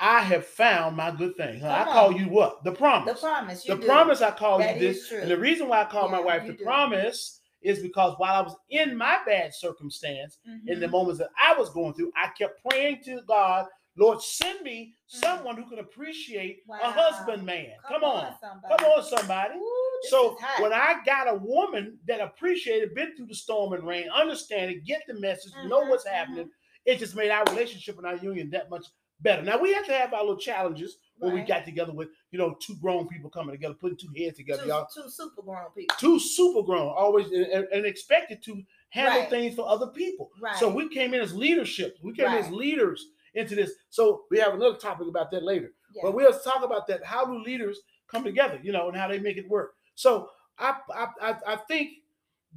I 0.00 0.20
have 0.20 0.44
found 0.46 0.96
my 0.96 1.10
good 1.12 1.36
thing. 1.36 1.60
Huh? 1.60 1.84
I 1.86 1.92
call 1.92 2.08
on. 2.08 2.16
you 2.16 2.28
what? 2.28 2.64
The 2.64 2.72
promise. 2.72 3.14
the 3.14 3.20
promise 3.26 3.64
you 3.66 3.74
the 3.74 3.80
do. 3.80 3.86
promise 3.86 4.20
I 4.20 4.32
call 4.32 4.58
That 4.58 4.80
you 4.80 4.88
is 4.88 5.08
this. 5.08 5.20
And 5.22 5.30
the 5.30 5.38
reason 5.38 5.68
why 5.68 5.82
I 5.82 5.84
call 5.84 6.08
my 6.08 6.20
wife 6.20 6.46
the 6.46 6.54
do. 6.54 6.64
promise 6.64 7.40
is 7.60 7.78
because 7.78 8.14
while 8.18 8.34
I 8.34 8.40
was 8.40 8.56
in 8.70 8.96
my 8.96 9.20
bad 9.24 9.54
circumstance, 9.54 10.38
in 10.66 10.80
the 10.80 10.86
Mhm. 10.86 10.90
moments 10.90 11.18
that 11.20 11.30
I 11.40 11.54
was 11.54 11.70
going 11.70 11.94
through, 11.94 12.10
I 12.16 12.28
kept 12.36 12.60
praying 12.68 13.02
to 13.04 13.22
God, 13.22 13.66
Lord, 13.96 14.22
send 14.22 14.62
me 14.62 14.94
Mhm. 15.12 15.20
someone 15.20 15.56
who 15.56 15.68
can 15.68 15.78
appreciate 15.78 16.62
Wow. 16.66 16.78
a 16.82 16.90
husband 16.90 17.44
man. 17.44 17.72
Come, 17.86 18.04
on. 18.04 18.34
somebody. 18.40 18.74
Come 18.76 18.90
on, 18.90 19.02
somebody. 19.04 19.58
Ooh, 19.58 19.78
So 20.08 20.36
when 20.58 20.72
I 20.72 21.00
got 21.06 21.28
a 21.28 21.34
woman 21.34 21.98
that 22.06 22.20
appreciated, 22.20 22.92
been 22.94 23.14
through 23.16 23.26
the 23.26 23.34
storm 23.36 23.72
and 23.72 23.86
rain, 23.86 24.08
understand 24.08 24.70
it, 24.72 24.84
get 24.84 25.02
the 25.06 25.14
message, 25.14 25.52
know 25.66 25.82
Mhm, 25.84 25.90
what's 25.90 26.04
mhm. 26.04 26.10
happening, 26.12 26.50
it 26.84 26.98
just 26.98 27.14
made 27.14 27.30
our 27.30 27.44
relationship 27.44 27.98
and 27.98 28.06
our 28.06 28.16
union 28.16 28.50
that 28.50 28.68
much 28.68 28.86
better. 29.20 29.42
Now 29.42 29.58
we 29.58 29.72
had 29.72 29.84
to 29.84 29.92
have 29.92 30.12
our 30.12 30.22
little 30.22 30.36
challenges 30.38 30.96
when 31.18 31.32
we 31.34 31.42
got 31.42 31.64
together 31.64 31.92
with, 31.92 32.08
you 32.32 32.38
know, 32.38 32.54
two 32.54 32.74
grown 32.80 33.06
people 33.06 33.30
coming 33.30 33.52
together, 33.54 33.74
putting 33.74 33.96
two 33.96 34.10
heads 34.16 34.36
together, 34.38 34.62
two, 34.62 34.68
y'all. 34.70 34.86
two 34.92 35.08
super 35.08 35.42
grown 35.42 35.70
people. 35.70 35.94
Two 36.00 36.18
super 36.18 36.62
grown, 36.64 36.88
always 36.88 37.30
and, 37.30 37.46
and- 37.46 37.68
and 37.70 37.86
expected 37.86 38.42
to 38.42 38.60
handle 38.88 39.20
Right. 39.20 39.30
things 39.30 39.54
for 39.54 39.68
other 39.68 39.86
people. 39.88 40.32
Right. 40.40 40.56
So 40.56 40.68
we 40.68 40.88
came 40.88 41.14
in 41.14 41.20
as 41.20 41.32
leadership. 41.32 41.96
We 42.02 42.12
came 42.14 42.26
in 42.26 42.34
as 42.38 42.50
leaders 42.50 43.06
into 43.34 43.54
this. 43.54 43.72
So 43.90 44.24
we 44.30 44.38
have 44.38 44.54
another 44.54 44.76
topic 44.76 45.08
about 45.08 45.30
that 45.30 45.42
later. 45.42 45.72
Yeah. 45.94 46.02
But 46.04 46.14
we'll 46.14 46.38
talk 46.38 46.62
about 46.62 46.86
that. 46.88 47.04
How 47.04 47.24
do 47.24 47.42
leaders 47.42 47.80
come 48.08 48.24
together, 48.24 48.58
you 48.62 48.72
know, 48.72 48.88
and 48.88 48.96
how 48.96 49.08
they 49.08 49.18
make 49.18 49.36
it 49.36 49.48
work? 49.48 49.74
So 49.94 50.28
I 50.58 50.76
I 50.90 51.36
I, 51.46 51.56
think 51.68 51.90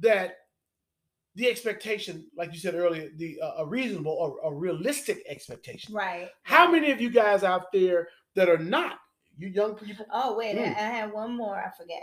that 0.00 0.38
the 1.34 1.48
expectation, 1.48 2.26
like 2.36 2.52
you 2.52 2.58
said 2.58 2.74
earlier, 2.74 3.10
the 3.16 3.38
uh, 3.42 3.54
a 3.58 3.66
reasonable 3.66 4.12
or 4.12 4.50
a 4.50 4.54
realistic 4.54 5.22
expectation. 5.28 5.94
right. 5.94 6.30
How 6.42 6.70
many 6.70 6.90
of 6.92 7.00
you 7.00 7.10
guys 7.10 7.42
out 7.42 7.72
there 7.72 8.08
that 8.34 8.48
are 8.48 8.58
not 8.58 8.98
you 9.38 9.48
young 9.48 9.74
people? 9.74 10.06
Oh 10.12 10.36
wait, 10.36 10.56
I- 10.58 10.62
Mm. 10.62 10.76
I 10.76 10.88
have 10.98 11.12
one 11.12 11.36
more. 11.36 11.56
I 11.58 11.70
forget. 11.76 12.02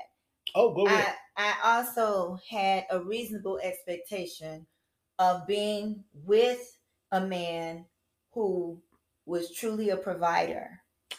Oh, 0.55 0.73
go 0.73 0.85
ahead. 0.85 1.15
I, 1.37 1.53
I 1.63 1.77
also 1.77 2.37
had 2.47 2.85
a 2.91 2.99
reasonable 2.99 3.59
expectation 3.63 4.67
of 5.19 5.47
being 5.47 6.03
with 6.13 6.77
a 7.11 7.21
man 7.21 7.85
who 8.33 8.81
was 9.25 9.53
truly 9.55 9.89
a 9.89 9.97
provider, 9.97 10.69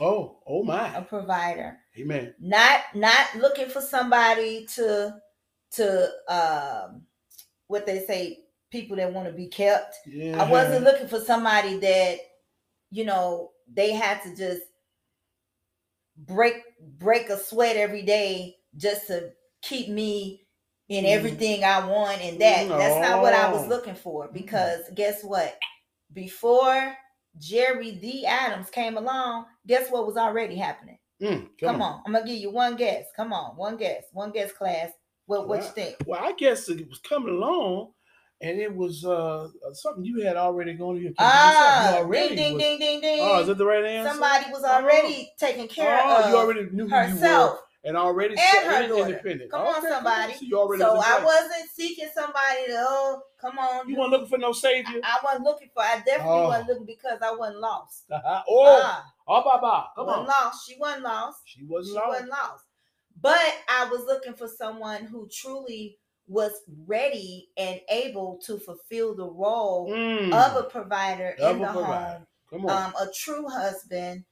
oh, 0.01 0.39
oh 0.47 0.63
my. 0.63 0.95
a 0.95 1.03
provider. 1.03 1.79
amen. 1.99 2.35
Not 2.41 2.81
not 2.95 3.35
looking 3.37 3.69
for 3.69 3.81
somebody 3.81 4.67
to 4.75 5.15
to 5.73 6.11
um 6.29 7.03
what 7.67 7.87
they 7.87 8.05
say 8.05 8.41
people 8.71 8.97
that 8.97 9.13
want 9.13 9.27
to 9.29 9.33
be 9.33 9.49
kept. 9.49 9.97
Yeah, 10.07 10.43
I 10.43 10.51
wasn't 10.51 10.85
looking 10.85 11.09
for 11.09 11.21
somebody 11.21 11.79
that 11.79 12.19
you 12.91 13.05
know 13.05 13.53
they 13.73 13.93
had 13.93 14.23
to 14.23 14.37
just 14.37 14.63
break 16.17 16.57
break 16.99 17.29
a 17.31 17.39
sweat 17.39 17.77
every 17.77 18.03
day 18.03 18.57
just 18.77 19.07
to 19.09 19.31
keep 19.63 19.89
me 19.89 20.47
in 20.89 21.05
Mhm. 21.05 21.09
everything 21.09 21.65
I 21.65 21.87
want 21.87 22.21
and 22.21 22.41
that. 22.41 22.69
That's 22.69 23.01
not 23.01 23.23
what 23.23 23.33
I 23.35 23.53
was 23.53 23.67
looking 23.67 23.95
for 23.95 24.29
because 24.29 24.83
guess 24.95 25.25
what? 25.25 25.59
Before 26.13 26.97
Jerry 27.39 27.93
the 27.99 28.27
Adams 28.27 28.71
came 28.71 28.97
along, 28.97 29.47
guess 29.67 29.91
what 29.91 30.07
was 30.07 30.17
already 30.17 30.57
happening? 30.57 30.99
Mm, 31.23 31.49
Come, 31.61 31.81
on. 31.81 32.03
I'm 32.07 32.13
gonna 32.13 32.27
give 32.27 32.37
you 32.37 32.51
one 32.51 32.77
guess. 32.77 33.07
Come 33.17 33.33
on, 33.33 33.57
one 33.57 33.77
guess, 33.77 34.05
one 34.13 34.31
guess, 34.33 34.53
class. 34.53 34.91
What 35.27 35.49
what 35.49 35.63
you 35.63 35.69
think? 35.69 35.97
Well, 36.07 36.21
I 36.23 36.33
guess 36.33 36.69
it 36.69 36.87
was 36.89 36.99
coming 36.99 37.35
along, 37.35 37.93
and 38.43 38.61
it 38.61 38.75
was 38.75 39.05
uh 39.05 39.49
something 39.73 40.05
you 40.05 40.21
had 40.23 40.37
already 40.37 40.75
gone 40.75 40.97
to 40.97 41.01
your 41.01 41.13
Ah, 41.19 41.95
already 41.97 42.29
ding, 42.29 42.37
ding, 42.37 42.55
was- 42.55 42.63
ding, 42.63 42.79
ding, 42.79 43.01
ding. 43.01 43.19
Oh, 43.23 43.41
is 43.41 43.47
that 43.47 43.57
the 43.59 43.65
right 43.65 43.85
answer? 43.85 44.11
Somebody 44.11 44.51
was 44.51 44.65
already 44.65 45.33
taking 45.39 45.69
care 45.69 46.03
oh, 46.05 46.25
of 46.25 46.31
you 46.31 46.37
already 46.37 46.69
knew 46.71 46.89
herself. 46.89 47.61
And 47.85 47.97
already 47.97 48.35
and 48.37 48.73
her 48.73 48.89
daughter. 48.89 49.11
independent. 49.11 49.51
Come 49.51 49.67
on, 49.67 49.79
Okay, 49.79 49.89
somebody. 49.89 50.35
So 50.35 50.45
you 50.45 50.59
already 50.59 50.83
So 50.83 50.99
I 50.99 51.23
wasn't 51.25 51.71
seeking 51.71 52.09
somebody 52.15 52.67
to, 52.69 52.77
oh, 52.79 53.23
come 53.41 53.59
on. 53.59 53.89
You 53.89 53.99
weren't 53.99 54.11
looking 54.11 54.29
for 54.29 54.39
no 54.39 54.53
savior. 54.53 55.01
I 55.05 55.19
wasn't 55.23 55.45
looking 55.45 55.71
for. 55.75 55.83
I 55.83 55.97
definitely 56.07 56.41
Oh. 56.41 56.49
wasn't 56.49 56.69
looking 56.69 56.87
because 56.87 57.19
I 57.23 57.35
wasn't 57.35 57.61
lost. 57.61 58.05
oh, 58.11 58.81
Ah, 58.83 59.05
oh, 59.29 59.43
baba, 59.45 59.89
come 59.97 60.07
wasn't 60.07 60.23
on. 60.23 60.27
lost. 60.29 60.67
She 60.69 60.77
wasn't 60.79 61.05
lost. 61.05 61.41
She 61.45 61.65
wasn't 61.65 61.93
she 61.95 61.99
lost. 61.99 62.09
wasn't 62.09 62.31
lost. 62.31 62.65
But 63.21 63.55
I 63.69 63.89
was 63.91 64.05
looking 64.07 64.35
for 64.35 64.49
someone 64.49 65.05
who 65.05 65.29
truly 65.33 65.99
was 66.27 66.53
ready 66.87 67.49
and 67.57 67.81
able 67.91 68.41
to 68.47 68.59
fulfill 68.59 69.15
the 69.15 69.27
role 69.29 69.89
Mm, 69.91 70.33
of 70.33 70.57
a 70.57 70.63
provider 70.69 71.37
of 71.41 71.57
in 71.57 71.63
a 71.63 71.67
the 71.67 71.73
provider. 71.73 72.13
home, 72.19 72.27
Come 72.51 72.67
on. 72.67 72.85
um, 72.85 72.95
a 73.01 73.07
true 73.15 73.47
husband, 73.49 74.25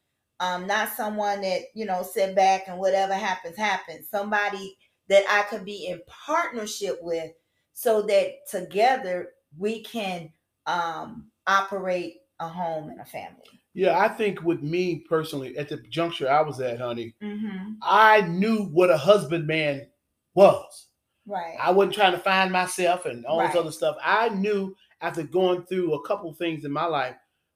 um, 0.42 0.66
not 0.66 0.92
someone 0.94 1.40
that 1.42 1.60
you 1.74 1.86
know 1.86 2.02
sit 2.02 2.34
back 2.34 2.64
and 2.66 2.78
whatever 2.78 3.14
happens 3.14 3.56
happens. 3.56 4.08
Somebody 4.10 4.76
that 5.08 5.24
I 5.30 5.42
could 5.48 5.64
be 5.64 5.86
in 5.86 6.00
partnership 6.06 6.98
with, 7.00 7.30
so 7.72 8.02
that 8.02 8.46
together 8.50 9.30
we 9.56 9.82
can 9.84 10.30
um, 10.66 11.28
operate 11.46 12.16
a 12.40 12.48
home 12.48 12.90
and 12.90 13.00
a 13.00 13.04
family. 13.04 13.44
yeah, 13.74 13.98
I 13.98 14.08
think 14.08 14.42
with 14.42 14.62
me 14.62 15.04
personally, 15.08 15.56
at 15.56 15.68
the 15.68 15.76
juncture 15.90 16.28
I 16.28 16.42
was 16.42 16.60
at, 16.60 16.80
honey, 16.80 17.14
Mm-hmm. 17.22 17.74
I 17.80 18.22
knew 18.22 18.64
what 18.64 18.90
a 18.90 18.96
husband 18.96 19.46
man 19.46 19.86
was. 20.34 20.88
Right. 21.24 21.56
I 21.60 21.70
wasn't 21.70 21.94
trying 21.94 22.12
to 22.12 22.18
find 22.18 22.50
myself 22.50 23.06
and 23.06 23.24
all 23.26 23.40
this 23.46 23.54
other 23.54 23.70
stuff. 23.70 23.96
I 24.04 24.28
knew 24.30 24.74
after 25.00 25.22
going 25.22 25.62
through 25.66 25.94
a 25.94 26.06
couple 26.06 26.32
things 26.34 26.64
in 26.64 26.72
my 26.72 26.86
life 26.86 27.14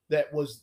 that 0.08 0.32
was 0.32 0.62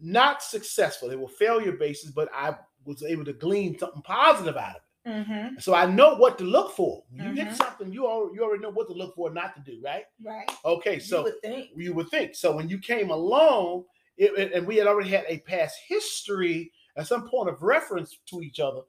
not 0.00 0.42
successful. 0.42 1.08
They 1.08 1.16
were 1.16 1.28
failure 1.28 1.72
bases, 1.72 2.10
but 2.10 2.28
I 2.34 2.56
was 2.84 3.02
able 3.02 3.24
to 3.26 3.32
glean 3.32 3.78
something 3.78 4.02
positive 4.02 4.56
out 4.56 4.76
of 4.76 4.82
it. 5.04 5.10
mm-hmm. 5.10 5.58
So 5.58 5.74
I 5.74 5.86
know 5.86 6.16
what 6.16 6.38
to 6.38 6.44
look 6.44 6.72
for. 6.74 7.02
When 7.10 7.24
you 7.26 7.32
hit 7.32 7.48
Mhm. 7.48 7.56
something, 7.56 7.92
you 7.92 8.06
already, 8.06 8.34
you 8.36 8.42
already 8.44 8.62
know 8.62 8.70
what 8.70 8.86
to 8.88 8.94
look 8.94 9.14
for, 9.14 9.30
not 9.30 9.54
to 9.56 9.60
do, 9.70 9.80
right? 9.82 10.04
Right. 10.22 10.48
Okay, 10.64 10.94
you 10.94 11.00
so 11.00 11.22
would 11.24 11.40
think. 11.42 11.70
you 11.76 11.92
would 11.94 12.08
think. 12.10 12.34
So 12.34 12.54
when 12.54 12.68
you 12.68 12.78
came 12.78 13.10
along, 13.10 13.84
it, 14.16 14.52
and 14.52 14.66
we 14.66 14.76
had 14.76 14.86
already 14.86 15.10
had 15.10 15.24
a 15.28 15.38
past 15.40 15.76
history 15.86 16.72
at 16.96 17.06
some 17.06 17.28
point 17.28 17.48
of 17.48 17.62
reference 17.62 18.18
to 18.26 18.42
each 18.42 18.58
other, 18.60 18.80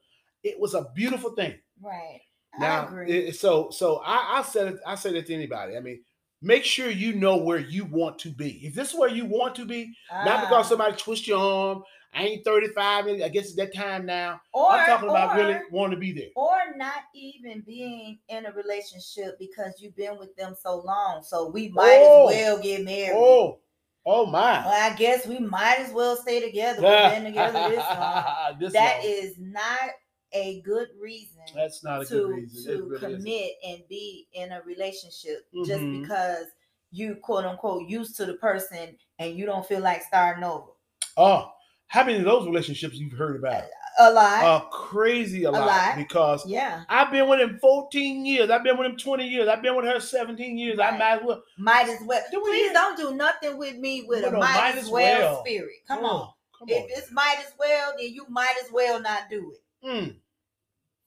it 0.44 0.60
was 0.60 0.74
a 0.74 0.90
beautiful 0.96 1.32
thing. 1.36 1.60
Right. 1.82 2.22
I 2.56 2.60
Now, 2.60 2.88
agree. 2.88 3.12
it- 3.28 3.36
so 3.36 3.70
so 3.70 3.98
I, 4.04 4.40
I 4.40 4.42
said 4.42 4.74
it. 4.74 4.80
I 4.86 4.96
said 4.96 5.16
it 5.16 5.28
to 5.28 5.34
anybody. 5.36 5.78
I 5.78 5.80
mean, 5.82 6.04
make 6.42 6.64
sure 6.64 6.90
you 6.90 7.14
know 7.14 7.38
where 7.38 7.60
you 7.60 7.86
want 7.86 8.20
to 8.20 8.30
be. 8.30 8.60
If 8.66 8.74
this 8.74 8.94
is 8.94 9.00
where 9.00 9.10
you 9.10 9.26
want 9.26 9.56
to 9.56 9.66
be, 9.66 9.94
not 10.12 10.42
because 10.42 10.66
Ah. 10.66 10.70
somebody 10.70 10.96
twist 10.96 11.28
your 11.28 11.40
arm. 11.40 11.84
I 12.12 12.24
ain't 12.24 12.44
35. 12.44 13.06
I 13.08 13.28
guess 13.30 13.46
it's 13.46 13.56
that 13.58 13.72
time 13.76 14.04
now. 14.08 14.42
or, 14.52 14.72
I'm 14.72 14.88
talking 14.88 15.10
about 15.10 15.36
or, 15.38 15.44
really 15.44 15.60
wanting 15.72 15.92
to 15.96 16.00
be 16.00 16.12
there. 16.12 16.30
or 16.36 16.58
not 16.76 17.04
even 17.14 17.62
being 17.68 18.18
in 18.30 18.48
a 18.48 18.52
relationship 18.52 19.38
because 19.38 19.76
you've 19.80 19.96
been 19.96 20.18
with 20.18 20.36
them 20.36 20.56
so 20.60 20.78
long. 20.80 21.22
So 21.22 21.50
we 21.50 21.70
might 21.70 22.00
Oh. 22.02 22.28
as 22.30 22.36
well 22.36 22.60
get 22.64 22.84
married. 22.84 23.12
Oh, 23.16 23.60
oh 24.08 24.26
my. 24.26 24.66
Well, 24.66 24.92
I 24.92 24.96
guess 24.96 25.28
we 25.28 25.38
might 25.38 25.78
as 25.82 25.92
well 25.94 26.16
stay 26.16 26.40
together. 26.40 26.82
We've 26.82 27.12
been 27.16 27.26
together 27.26 27.70
this 27.70 27.78
long. 27.86 28.24
This 28.60 28.74
That 28.74 29.04
long. 29.04 29.06
is 29.14 29.36
not 29.38 29.90
a 30.34 30.62
good 30.62 30.90
reason 31.02 31.42
That's 31.56 31.84
not 31.84 32.02
a 32.02 32.06
to 32.06 32.14
good 32.14 32.30
reason 32.30 32.64
to 32.78 32.84
really 32.84 32.96
isn't. 32.98 33.18
commit 33.18 33.52
and 33.66 33.80
be 33.90 34.28
in 34.34 34.52
a 34.52 34.62
relationship 34.64 35.48
just 35.66 35.82
Mhm. 35.82 36.02
because 36.02 36.46
you 36.92 37.16
quote 37.16 37.46
unquote 37.46 37.88
used 37.90 38.16
to 38.18 38.26
the 38.26 38.36
person 38.36 38.98
and 39.20 39.36
you 39.36 39.46
don't 39.46 39.66
feel 39.66 39.82
like 39.82 40.02
starting 40.04 40.44
over. 40.44 40.72
Oh, 41.18 41.52
how 41.88 42.04
many 42.04 42.20
of 42.20 42.26
those 42.26 42.46
relationships 42.48 42.96
you've 42.96 43.14
heard 43.18 43.36
about? 43.38 43.64
A 44.02 44.14
lot. 44.14 44.44
Uh, 44.44 44.60
crazy 44.70 45.44
a, 45.44 45.52
lot, 45.52 45.66
lot. 45.68 45.96
because 45.98 46.48
yeah. 46.48 46.84
I've 46.88 47.12
been 47.12 47.28
with 47.28 47.42
him 47.42 47.58
14 47.60 48.26
years. 48.26 48.50
I've 48.50 48.64
been 48.64 48.78
with 48.78 48.88
him 48.88 48.98
20 48.98 49.28
years. 49.28 49.48
I've 49.50 49.62
been 49.62 49.76
with 49.76 49.86
her 49.86 50.00
17 50.00 50.58
years. 50.58 50.80
I 50.80 50.92
might 50.98 51.20
as 51.20 51.24
well. 51.26 51.44
Might 51.58 51.90
as 51.90 52.00
well. 52.06 52.24
Do 52.32 52.40
Please 52.40 52.72
don't 52.72 52.96
do 52.98 53.14
nothing 53.16 53.58
with 53.58 53.76
me 53.76 54.04
with 54.08 54.24
With 54.24 54.34
a 54.34 54.38
a 54.38 54.40
might, 54.40 54.76
as 54.78 54.90
well, 54.90 55.42
spirit. 55.44 55.74
Come 55.88 56.06
on. 56.06 56.32
Come 56.58 56.70
If 56.70 56.84
on. 56.84 56.90
it's 56.92 57.12
might 57.12 57.38
as 57.46 57.52
well, 57.60 57.94
then 57.98 58.14
you 58.14 58.26
might 58.30 58.56
as 58.64 58.72
well 58.72 59.02
not 59.02 59.24
do 59.30 59.52
it. 59.54 59.60
Mm, 59.84 60.16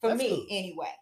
For 0.00 0.14
me, 0.14 0.28
good. 0.28 0.46
anyway. 0.50 0.92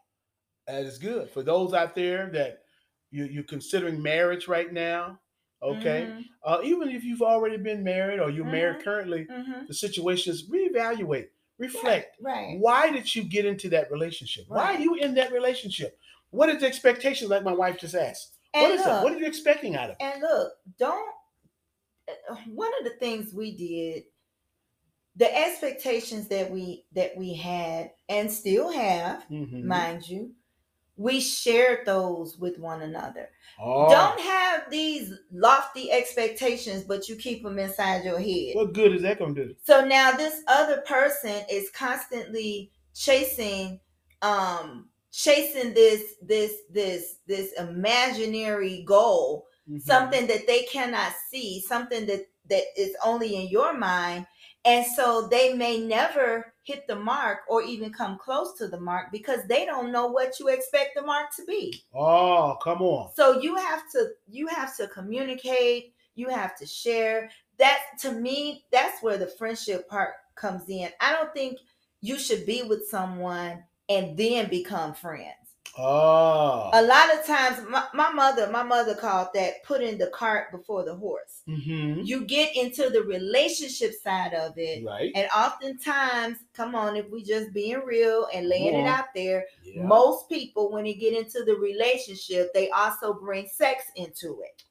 that 0.67 0.83
is 0.85 0.99
good. 0.99 1.31
For 1.31 1.43
those 1.43 1.73
out 1.73 1.95
there 1.95 2.31
that 2.31 2.63
you, 3.11 3.25
you're 3.25 3.43
considering 3.45 4.01
marriage 4.03 4.47
right 4.49 4.73
now, 4.73 5.19
okay, 5.63 6.07
Mhm, 6.09 6.25
uh, 6.45 6.61
even 6.65 6.89
if 6.91 7.03
you've 7.05 7.23
already 7.23 7.57
been 7.57 7.83
married 7.83 8.21
or 8.21 8.31
you're 8.31 8.45
married 8.45 8.83
currently, 8.85 9.27
mhm. 9.27 9.67
the 9.67 9.75
situation 9.75 10.33
is 10.33 10.49
reevaluate, 10.49 11.29
reflect. 11.59 12.17
Right. 12.21 12.59
Why 12.59 12.91
did 12.91 13.13
you 13.15 13.25
get 13.25 13.45
into 13.47 13.69
that 13.71 13.91
relationship? 13.91 14.45
Why 14.49 14.75
are 14.75 14.81
you 14.81 14.95
in 14.95 15.15
that 15.15 15.33
relationship? 15.33 15.99
What 16.31 16.49
is 16.49 16.61
the 16.61 16.67
expectation? 16.67 17.29
Like 17.29 17.43
my 17.43 17.53
wife 17.53 17.79
just 17.79 17.95
asked. 17.95 18.37
And 18.55 18.63
what 18.63 18.73
is 18.73 18.87
look, 18.87 18.89
it? 18.89 19.05
What 19.05 19.13
are 19.13 19.19
you 19.19 19.27
expecting 19.27 19.77
out 19.77 19.91
of 19.91 19.97
it? 19.99 20.03
And 20.03 20.23
look, 20.23 20.53
don't. 20.79 21.15
uh, 22.09 22.37
One 22.55 22.71
of 22.79 22.85
the 22.85 22.97
things 22.99 23.33
we 23.35 23.57
did, 23.57 24.05
the 25.17 25.37
expectations 25.37 26.29
that 26.29 26.51
we 26.51 26.85
that 26.93 27.17
we 27.17 27.35
had 27.35 27.93
and 28.09 28.31
still 28.31 28.71
have, 28.71 29.25
Mhm. 29.31 29.65
mind 29.65 30.09
you, 30.09 30.35
we 30.97 31.21
shared 31.21 31.87
those 31.87 32.39
with 32.39 32.59
one 32.59 32.83
another. 32.83 33.31
Oh, 33.59 33.89
Don't 33.91 34.21
have 34.21 34.71
these 34.71 35.13
lofty 35.33 35.91
expectations, 35.91 36.85
but 36.85 37.09
you 37.09 37.17
keep 37.17 37.43
them 37.43 37.59
inside 37.59 38.05
your 38.05 38.19
head. 38.21 38.55
what 38.55 38.73
good 38.75 38.93
is 38.95 39.03
that 39.03 39.19
going 39.19 39.35
to 39.35 39.47
do? 39.49 39.55
So 39.65 39.85
now 39.85 40.13
this 40.13 40.43
other 40.47 40.83
person 40.83 41.45
is 41.51 41.71
constantly 41.71 42.71
chasing 42.95 43.81
um 44.23 44.91
chasing 45.13 45.73
this 45.75 46.15
this 46.23 46.53
this 46.71 47.17
this 47.27 47.53
imaginary 47.59 48.83
goal 48.85 49.47
Mhm. 49.69 49.81
something 49.81 50.27
that 50.27 50.47
they 50.47 50.63
cannot 50.65 51.13
see 51.31 51.61
something 51.61 52.07
that 52.07 52.27
that 52.49 52.65
is 52.77 52.95
only 53.05 53.37
in 53.37 53.49
your 53.49 53.73
mind 53.73 54.27
and 54.65 54.85
so 54.87 55.27
they 55.31 55.55
may 55.55 55.79
never 55.79 56.53
hit 56.63 56.87
the 56.87 56.97
mark 56.97 57.41
or 57.49 57.63
even 57.63 57.93
come 57.93 58.19
close 58.19 58.55
to 58.59 58.69
the 58.69 58.79
mark 58.81 59.11
because 59.11 59.41
they 59.49 59.65
don't 59.65 59.91
know 59.91 60.07
what 60.07 60.39
you 60.39 60.49
expect 60.49 60.91
the 60.95 61.03
mark 61.03 61.35
to 61.37 61.45
be. 61.47 61.83
Oh, 61.95 62.57
come 62.63 62.83
on. 62.83 63.11
so 63.15 63.41
you 63.41 63.57
have 63.57 63.83
to 63.93 64.11
you 64.29 64.47
have 64.49 64.77
to 64.77 64.87
communicate. 64.89 65.95
You 66.15 66.29
have 66.29 66.57
to 66.59 66.67
share. 66.67 67.31
That 67.59 67.81
to 68.01 68.13
me 68.13 68.65
that's 68.71 69.03
where 69.03 69.19
the 69.19 69.27
friendship 69.27 69.89
part 69.89 70.11
comes 70.35 70.69
in. 70.69 70.91
I 71.01 71.13
don't 71.13 71.33
think 71.33 71.59
you 72.03 72.19
should 72.19 72.47
be 72.47 72.63
with 72.63 72.87
someone 72.89 73.63
and 73.89 74.17
then 74.17 74.49
become 74.49 74.95
friends 74.95 75.40
Oh. 75.79 76.71
a 76.73 76.83
lot 76.83 77.15
of 77.17 77.25
times 77.25 77.59
my, 77.69 77.85
my 77.95 78.11
mother 78.13 78.51
my 78.51 78.63
mother 78.63 78.95
called 78.95 79.29
that 79.35 79.63
putting 79.65 79.99
the 79.99 80.09
cart 80.09 80.51
before 80.51 80.85
the 80.85 80.95
horse 80.97 81.43
hmm 81.47 82.01
you 82.03 82.25
get 82.25 82.55
into 82.57 82.91
the 82.91 83.03
relationship 83.03 83.93
side 84.03 84.35
of 84.35 84.53
it 84.57 84.85
Right. 84.85 85.13
and 85.15 85.29
oftentimes 85.37 86.39
come 86.55 86.75
on 86.75 86.97
if 86.97 87.09
we 87.11 87.23
just 87.23 87.53
being 87.53 87.81
real 87.87 88.27
and 88.35 88.49
laying 88.49 88.75
it 88.75 88.87
out 88.87 89.07
there 89.15 89.45
Yeah. 89.65 89.87
most 89.87 90.29
people 90.29 90.73
when 90.73 90.85
they 90.85 90.95
get 90.95 91.15
into 91.17 91.45
the 91.45 91.55
relationship 91.55 92.53
they 92.53 92.69
also 92.71 93.15
bring 93.15 93.47
sex 93.47 93.85
into 93.97 94.43
it 94.43 94.65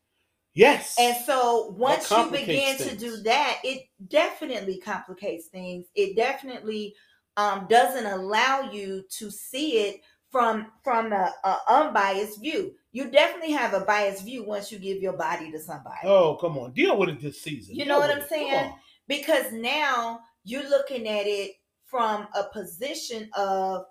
yes. 0.54 0.96
and 1.00 1.16
so 1.26 1.74
once 1.78 2.12
you 2.12 2.30
begin 2.30 2.78
to 2.78 2.96
do 2.98 3.18
that 3.24 3.58
it 3.64 3.84
definitely 4.10 4.80
complicates 4.80 5.48
things 5.48 5.86
it 5.96 6.16
definitely 6.16 6.94
um, 7.38 7.68
doesn't 7.70 8.06
allow 8.06 8.70
you 8.70 9.04
to 9.10 9.32
see 9.32 9.78
it 9.78 10.02
from 10.32 10.68
from 10.84 11.12
a, 11.14 11.34
a 11.44 11.58
unbiased 11.70 12.40
view 12.42 12.74
you 12.92 13.10
definitely 13.12 13.52
have 13.52 13.74
a 13.74 13.82
biased 13.82 14.24
view 14.24 14.44
once 14.44 14.72
you 14.72 14.80
give 14.80 14.98
your 15.02 15.14
body 15.14 15.52
to 15.52 15.60
somebody 15.60 16.00
oh, 16.06 16.36
come 16.42 16.58
on. 16.58 16.72
Deal 16.74 16.98
with 16.98 17.10
it 17.10 17.22
this 17.22 17.42
season. 17.42 17.76
You 17.76 17.86
Deal 17.86 17.94
know 17.94 18.00
what 18.00 18.10
I'm 18.12 18.22
it. 18.22 18.30
Saying? 18.30 18.74
because 19.08 19.52
now 19.52 20.22
you're 20.44 20.68
looking 20.70 21.08
at 21.08 21.26
it 21.28 21.52
from 21.86 22.28
a 22.36 22.44
position 22.52 23.30
of 23.36 23.86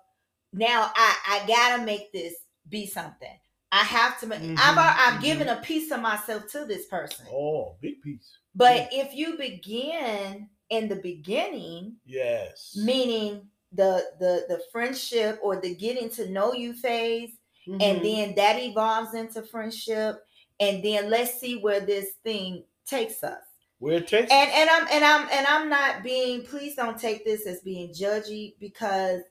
now 0.53 0.91
I 0.95 1.15
I 1.27 1.47
gotta 1.47 1.83
make 1.85 2.11
this 2.11 2.33
be 2.69 2.87
something. 2.87 3.37
I 3.71 3.83
have 3.83 4.19
to 4.21 4.27
make. 4.27 4.39
Mhm, 4.41 4.57
I've 4.57 4.77
I've 4.77 5.19
mhm. 5.19 5.23
given 5.23 5.49
a 5.49 5.57
piece 5.61 5.91
of 5.91 6.01
myself 6.01 6.47
to 6.51 6.65
this 6.65 6.87
person. 6.87 7.25
Oh, 7.31 7.77
big 7.81 8.01
piece. 8.01 8.37
But 8.55 8.89
if 8.91 9.13
you 9.13 9.37
begin 9.37 10.49
in 10.69 10.87
the 10.89 10.95
beginning, 10.97 11.97
Yes. 12.05 12.73
meaning 12.75 13.47
the 13.73 14.11
the 14.19 14.45
the 14.49 14.61
friendship 14.71 15.39
or 15.43 15.59
the 15.61 15.75
getting 15.75 16.09
to 16.11 16.29
know 16.29 16.53
you 16.53 16.73
phase, 16.73 17.31
and 17.79 17.99
Mhm. 17.99 18.03
then 18.03 18.35
that 18.35 18.59
evolves 18.61 19.13
into 19.13 19.41
friendship, 19.43 20.17
and 20.59 20.83
then 20.83 21.09
let's 21.09 21.39
see 21.39 21.57
where 21.57 21.79
this 21.81 22.13
thing 22.23 22.65
takes 22.85 23.23
us 23.23 23.43
where 23.79 23.95
it 23.97 24.07
takes. 24.07 24.31
and 24.31 24.49
and 24.51 24.69
i'm 24.69 24.87
and 24.91 25.05
i'm 25.05 25.27
and 25.31 25.47
i'm 25.47 25.69
not 25.69 26.03
being 26.03 26.43
please 26.43 26.75
don't 26.75 26.99
take 26.99 27.23
this 27.25 27.45
as 27.47 27.61
being 27.61 27.93
judgy 27.93 28.55
because 28.59 29.21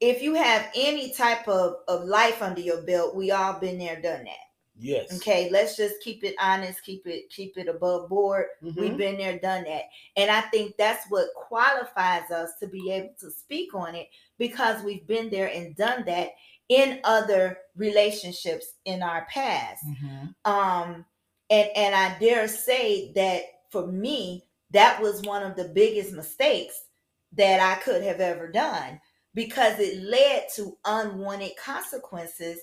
if 0.00 0.22
you 0.22 0.34
have 0.34 0.70
any 0.74 1.12
type 1.14 1.46
of 1.48 1.76
of 1.88 2.04
life 2.04 2.42
under 2.42 2.60
your 2.60 2.82
belt 2.82 3.14
we 3.16 3.30
all 3.30 3.58
been 3.60 3.78
there 3.78 4.00
done 4.00 4.24
that 4.24 4.45
Yes. 4.78 5.12
Okay, 5.16 5.48
let's 5.50 5.76
just 5.76 5.94
keep 6.02 6.22
it 6.22 6.34
honest, 6.40 6.82
keep 6.84 7.06
it 7.06 7.30
keep 7.30 7.56
it 7.56 7.68
above 7.68 8.08
board. 8.08 8.46
Mhm. 8.62 8.76
We've 8.76 8.96
been 8.96 9.16
there, 9.16 9.38
done 9.38 9.64
that. 9.64 9.84
And 10.16 10.30
I 10.30 10.42
think 10.42 10.76
that's 10.76 11.06
what 11.08 11.32
qualifies 11.34 12.30
us 12.30 12.52
to 12.60 12.66
be 12.66 12.90
able 12.90 13.14
to 13.20 13.30
speak 13.30 13.74
on 13.74 13.94
it 13.94 14.08
because 14.38 14.82
we've 14.82 15.06
been 15.06 15.30
there 15.30 15.48
and 15.48 15.74
done 15.76 16.04
that 16.06 16.32
in 16.68 17.00
other 17.04 17.58
relationships 17.76 18.74
in 18.84 19.02
our 19.02 19.26
past. 19.26 19.84
Mhm. 19.86 20.34
Um 20.44 21.06
and 21.48 21.70
and 21.74 21.94
I 21.94 22.18
dare 22.18 22.48
say 22.48 23.12
that 23.12 23.42
for 23.70 23.86
me 23.86 24.44
that 24.72 25.00
was 25.00 25.22
one 25.22 25.42
of 25.42 25.56
the 25.56 25.68
biggest 25.68 26.12
mistakes 26.12 26.84
that 27.32 27.60
I 27.60 27.80
could 27.82 28.02
have 28.02 28.20
ever 28.20 28.48
done 28.48 29.00
because 29.32 29.78
it 29.78 30.02
led 30.02 30.48
to 30.56 30.76
unwanted 30.84 31.56
consequences 31.56 32.58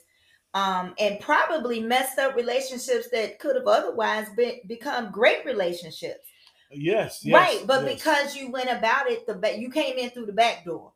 um, 0.54 0.94
and 1.00 1.20
probably 1.20 1.80
messed 1.80 2.20
up 2.20 2.36
relationships 2.36 3.10
that 3.12 3.40
could 3.40 3.56
have 3.56 3.68
otherwise 3.68 4.28
been 4.36 4.60
become 4.68 5.12
great 5.12 5.46
relationships. 5.46 6.28
Yes, 6.72 7.22
yes. 7.24 7.36
right, 7.36 7.68
but 7.68 7.86
yes. 7.86 7.96
because 7.96 8.36
you 8.36 8.52
went 8.52 8.70
about 8.70 9.10
it 9.10 9.26
the 9.28 9.36
back, 9.36 9.58
you 9.58 9.70
came 9.70 9.98
in 9.98 10.10
through 10.10 10.26
the 10.26 10.34
back 10.34 10.66
door. 10.66 10.92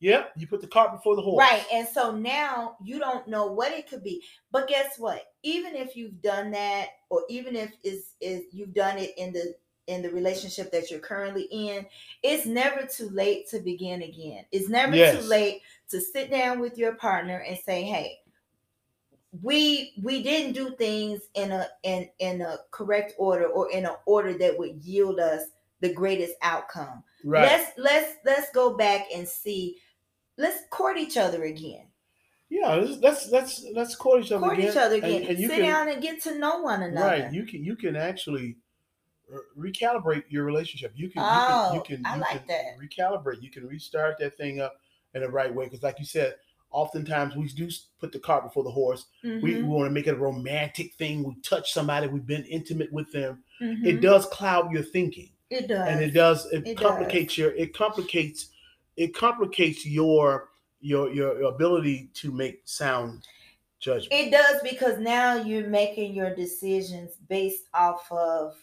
Yep, 0.00 0.32
you 0.36 0.46
put 0.46 0.60
the 0.60 0.66
cart 0.66 0.92
before 0.92 1.16
the 1.16 1.22
horse. 1.22 1.38
Right, 1.38 1.64
and 1.72 1.86
so 1.88 2.14
now 2.14 2.76
you 2.82 2.98
don't 2.98 3.26
know 3.26 3.46
what 3.46 3.72
it 3.72 3.88
could 3.88 4.02
be. 4.02 4.22
But 4.50 4.68
guess 4.68 4.98
what? 4.98 5.22
Even 5.42 5.74
if 5.74 5.96
you've 5.96 6.20
done 6.20 6.50
that, 6.50 6.88
or 7.08 7.22
even 7.30 7.56
if 7.56 7.72
is 7.82 8.12
is 8.20 8.44
you've 8.52 8.74
done 8.74 8.98
it 8.98 9.12
in 9.16 9.32
the 9.32 9.54
in 9.86 10.02
the 10.02 10.10
relationship 10.10 10.72
that 10.72 10.90
you're 10.90 11.00
currently 11.00 11.42
in, 11.50 11.86
it's 12.22 12.46
never 12.46 12.86
too 12.86 13.08
late 13.10 13.48
to 13.50 13.60
begin 13.60 14.02
again. 14.02 14.44
It's 14.50 14.68
never 14.68 14.94
Yes. 14.94 15.22
too 15.22 15.28
late 15.28 15.62
to 15.90 16.00
sit 16.00 16.30
down 16.30 16.58
with 16.58 16.76
your 16.76 16.94
partner 16.96 17.38
and 17.38 17.58
say, 17.58 17.82
"Hey, 17.82 18.20
we 19.42 19.92
we 20.02 20.22
didn't 20.22 20.52
do 20.52 20.70
things 20.76 21.20
in 21.34 21.50
a 21.52 21.66
in 21.82 22.08
in 22.18 22.40
a 22.42 22.58
correct 22.70 23.14
order 23.18 23.46
or 23.46 23.70
in 23.70 23.84
an 23.86 23.96
order 24.06 24.32
that 24.38 24.58
would 24.58 24.76
yield 24.84 25.18
us 25.18 25.42
the 25.80 25.92
greatest 25.92 26.34
outcome. 26.42 27.02
Right. 27.24 27.42
Let's 27.42 27.72
let's 27.78 28.12
let's 28.24 28.50
go 28.52 28.76
back 28.76 29.06
and 29.14 29.26
see. 29.26 29.78
Let's 30.36 30.60
court 30.70 30.98
each 30.98 31.16
other 31.16 31.44
again. 31.44 31.86
yeah, 32.50 32.74
let's 32.74 32.98
let's 33.00 33.28
let's, 33.30 33.66
let's 33.74 33.96
court 33.96 34.24
each 34.24 34.32
other 34.32 34.40
Court 34.46 34.58
again. 34.58 34.70
each 34.70 34.76
other 34.76 34.96
again. 34.96 35.24
and 35.28 35.38
you 35.38 35.48
Sit 35.48 35.56
can- 35.58 35.64
down 35.66 35.88
and 35.88 36.02
get 36.02 36.20
to 36.22 36.38
know 36.38 36.58
one 36.60 36.82
another. 36.82 37.06
Right. 37.06 37.32
You 37.32 37.44
can 37.44 37.64
you 37.64 37.76
can 37.76 37.96
actually 37.96 38.56
uh, 39.32 39.38
recalibrate 39.58 40.24
your 40.28 40.44
relationship. 40.44 40.92
You 40.94 41.08
can 41.08 41.22
Oh, 41.24 41.74
you 41.74 41.82
can 41.82 41.96
you 41.98 42.02
can, 42.04 42.06
I 42.06 42.14
you 42.16 42.20
like 42.20 42.46
can 42.46 42.46
that. 42.48 42.64
recalibrate. 42.80 43.42
You 43.42 43.50
can 43.50 43.66
restart 43.66 44.18
that 44.18 44.36
thing 44.36 44.60
up 44.60 44.74
in 45.14 45.22
the 45.22 45.28
right 45.28 45.52
way. 45.52 45.64
Because 45.64 45.82
like 45.82 45.98
you 45.98 46.04
said, 46.06 46.34
oftentimes 46.74 47.36
we 47.36 47.46
do 47.48 47.68
put 48.00 48.12
the 48.12 48.18
cart 48.18 48.44
before 48.44 48.64
the 48.64 48.70
horse. 48.70 49.06
We, 49.22 49.38
we 49.40 49.54
Mhm, 49.54 49.62
want 49.68 49.86
to 49.86 49.90
make 49.92 50.06
it 50.06 50.14
a 50.14 50.18
romantic 50.18 50.94
thing. 50.94 51.22
We 51.22 51.36
touch 51.42 51.72
somebody. 51.72 52.08
We've 52.08 52.26
been 52.26 52.44
intimate 52.44 52.92
with 52.92 53.10
them. 53.12 53.42
mhm. 53.60 53.86
It 53.86 54.00
does 54.00 54.26
cloud 54.26 54.72
your 54.72 54.82
thinking, 54.82 55.30
It 55.50 55.68
does. 55.68 55.88
and 55.88 56.02
it 56.02 56.10
does 56.12 56.46
it, 56.52 56.66
It 56.66 56.76
complicates 56.76 57.38
your 57.38 57.52
it 57.52 57.72
complicates 57.74 58.48
it 58.96 59.14
complicates 59.14 59.86
your 59.86 60.50
your 60.80 61.10
your 61.12 61.42
ability 61.44 62.10
to 62.14 62.30
make 62.32 62.62
sound 62.64 63.26
judgment. 63.80 64.12
It 64.12 64.30
does 64.30 64.60
because 64.62 64.98
now 64.98 65.36
you're 65.36 65.68
making 65.68 66.14
your 66.14 66.34
decisions 66.34 67.16
based 67.28 67.68
off 67.72 68.10
of 68.10 68.56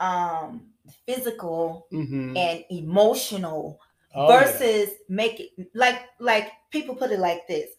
um 0.00 0.66
physical 1.06 1.86
Mhm. 1.92 2.36
and 2.36 2.64
emotional 2.70 3.80
Oh, 4.16 4.28
versus 4.28 4.90
make 5.08 5.40
it 5.40 5.68
like 5.74 6.02
like 6.20 6.52
people 6.74 6.94
put 6.94 7.12
it 7.12 7.20
like 7.20 7.46
this. 7.46 7.70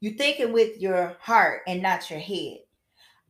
You 0.00 0.12
thinking 0.12 0.52
with 0.52 0.80
your 0.80 1.16
heart 1.20 1.62
and 1.68 1.82
not 1.82 2.10
your 2.10 2.18
head. 2.18 2.58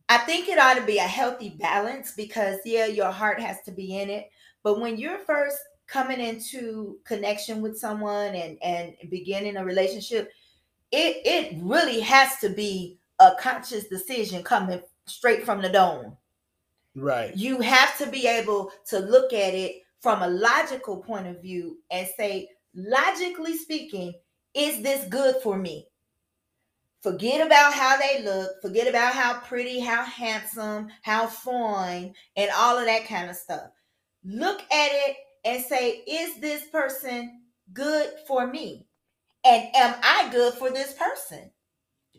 I 0.07 0.17
think 0.19 0.47
it 0.49 0.57
ought 0.57 0.75
to 0.75 0.81
be 0.81 0.97
a 0.97 1.03
healthy 1.03 1.55
balance 1.59 2.13
because 2.15 2.57
yeah, 2.65 2.87
your 2.87 3.11
heart 3.11 3.39
has 3.39 3.61
to 3.65 3.71
be 3.71 3.99
in 3.99 4.09
it. 4.09 4.29
But 4.63 4.79
when 4.79 4.97
you're 4.97 5.19
first 5.19 5.57
coming 5.85 6.19
into 6.19 6.97
connection 7.03 7.61
with 7.61 7.77
someone 7.77 8.33
and 8.33 8.57
and 8.63 8.95
beginning 9.09 9.57
a 9.57 9.65
relationship, 9.65 10.31
it 10.91 11.21
it 11.25 11.59
really 11.61 11.99
has 11.99 12.37
to 12.39 12.49
be 12.49 12.97
a 13.19 13.31
conscious 13.39 13.87
decision 13.87 14.43
coming 14.43 14.81
straight 15.05 15.43
from 15.45 15.61
the 15.61 15.69
dome. 15.69 16.17
right. 16.95 17.35
You 17.35 17.61
have 17.61 17.97
to 17.99 18.07
be 18.07 18.27
able 18.27 18.71
to 18.87 18.99
look 18.99 19.33
at 19.33 19.53
it 19.53 19.83
from 20.01 20.21
a 20.21 20.27
logical 20.27 20.97
point 20.97 21.27
of 21.27 21.41
view 21.41 21.77
and 21.91 22.07
say, 22.17 22.49
logically 22.73 23.57
speaking, 23.57 24.13
is 24.59 24.81
this 24.83 25.07
good 25.07 25.37
for 25.41 25.57
me? 25.57 25.87
Forget 27.01 27.45
about 27.45 27.73
how 27.73 27.97
they 27.97 28.23
look, 28.23 28.61
forget 28.61 28.87
about 28.87 29.13
how 29.13 29.39
pretty, 29.39 29.79
how 29.79 30.03
handsome, 30.03 30.89
how 31.01 31.27
fine, 31.27 32.13
and 32.35 32.51
all 32.53 32.77
of 32.77 32.85
that 32.85 33.05
kind 33.07 33.29
of 33.29 33.37
stuff. 33.37 33.71
Look 34.25 34.59
at 34.59 34.89
it 34.91 35.15
and 35.45 35.63
say, 35.63 36.03
is 36.05 36.41
this 36.41 36.65
person 36.65 37.41
good 37.71 38.11
for 38.27 38.47
me? 38.47 38.85
And 39.45 39.69
am 39.73 39.95
I 40.03 40.29
good 40.31 40.55
for 40.55 40.69
this 40.69 40.93
person? 40.93 41.51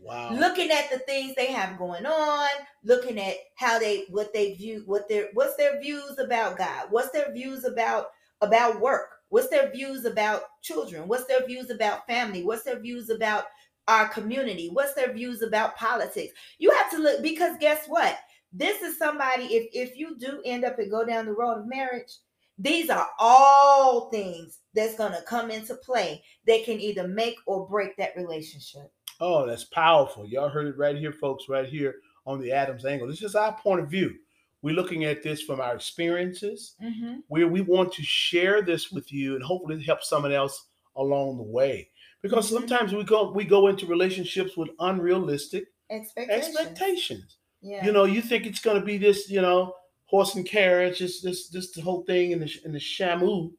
Wow. 0.02 0.32
looking 0.32 0.70
at 0.70 0.90
the 0.90 0.98
things 1.00 1.34
they 1.34 1.52
have 1.52 1.76
going 1.76 2.06
on 2.06 2.48
looking 2.82 3.20
at 3.20 3.34
how 3.56 3.78
they 3.78 4.06
what 4.08 4.32
they 4.32 4.54
view 4.54 4.82
what 4.86 5.06
their 5.10 5.28
what's 5.34 5.56
their 5.56 5.78
views 5.78 6.18
about 6.18 6.56
god 6.56 6.86
what's 6.88 7.10
their 7.10 7.30
views 7.34 7.64
about 7.64 8.06
about 8.40 8.80
work 8.80 9.19
what's 9.30 9.48
their 9.48 9.70
views 9.70 10.04
about 10.04 10.42
children 10.62 11.08
what's 11.08 11.24
their 11.24 11.44
views 11.46 11.70
about 11.70 12.06
family 12.06 12.44
what's 12.44 12.62
their 12.62 12.78
views 12.78 13.10
about 13.10 13.44
our 13.88 14.08
community 14.08 14.68
what's 14.72 14.94
their 14.94 15.12
views 15.12 15.42
about 15.42 15.76
politics 15.76 16.32
you 16.58 16.70
have 16.70 16.90
to 16.90 16.98
look 16.98 17.22
because 17.22 17.56
guess 17.58 17.86
what 17.86 18.18
this 18.52 18.82
is 18.82 18.98
somebody 18.98 19.44
if 19.44 19.68
if 19.72 19.96
you 19.96 20.16
do 20.18 20.40
end 20.44 20.64
up 20.64 20.78
and 20.78 20.90
go 20.90 21.04
down 21.04 21.26
the 21.26 21.32
road 21.32 21.58
of 21.58 21.66
marriage 21.66 22.18
these 22.58 22.90
are 22.90 23.08
all 23.18 24.10
things 24.10 24.58
that's 24.74 24.96
going 24.96 25.12
to 25.12 25.22
come 25.22 25.50
into 25.50 25.74
play 25.76 26.22
that 26.46 26.64
can 26.64 26.78
either 26.78 27.08
make 27.08 27.36
or 27.46 27.66
break 27.66 27.96
that 27.96 28.14
relationship 28.16 28.92
Oh, 29.20 29.46
that's 29.46 29.64
powerful. 29.64 30.26
Y'all 30.26 30.48
heard 30.48 30.66
it 30.66 30.78
right 30.78 30.96
here, 30.96 31.12
folks, 31.12 31.48
right 31.48 31.68
here 31.68 31.96
on 32.26 32.40
the 32.40 32.52
Adams 32.52 32.86
angle. 32.86 33.06
This 33.06 33.22
is 33.22 33.34
our 33.34 33.52
point 33.52 33.80
of 33.80 33.90
view. 33.90 34.14
We're 34.62 34.74
looking 34.74 35.04
at 35.04 35.22
this 35.22 35.42
from 35.42 35.60
our 35.60 35.74
experiences. 35.74 36.74
mm-hmm. 36.82 37.20
Where 37.28 37.48
we 37.48 37.60
want 37.62 37.92
to 37.94 38.02
share 38.02 38.62
this 38.62 38.90
with 38.92 39.12
you 39.12 39.34
and 39.34 39.42
hopefully 39.44 39.82
help 39.82 40.02
someone 40.02 40.32
else 40.32 40.66
along 40.96 41.36
the 41.38 41.42
way. 41.44 41.88
Because 42.22 42.50
Mhm. 42.50 42.54
sometimes 42.54 42.92
we 42.92 43.04
go 43.04 43.30
we 43.32 43.44
go 43.44 43.68
into 43.68 43.86
relationships 43.86 44.56
with 44.56 44.68
unrealistic 44.80 45.64
expectations. 45.88 46.56
expectations. 46.56 47.36
Yeah. 47.62 47.84
You 47.86 47.92
know, 47.92 48.04
you 48.04 48.20
think 48.22 48.46
it's 48.46 48.60
going 48.60 48.78
to 48.78 48.84
be 48.84 48.98
this, 48.98 49.30
you 49.30 49.40
know, 49.40 49.74
horse 50.06 50.34
and 50.34 50.44
carriage, 50.46 50.98
just 50.98 51.22
this, 51.22 51.48
this, 51.48 51.70
the 51.72 51.80
whole 51.82 52.02
thing 52.02 52.32
in 52.32 52.40
the 52.40 52.50
in 52.64 52.72
the 52.72 52.78
shamu, 52.78 53.52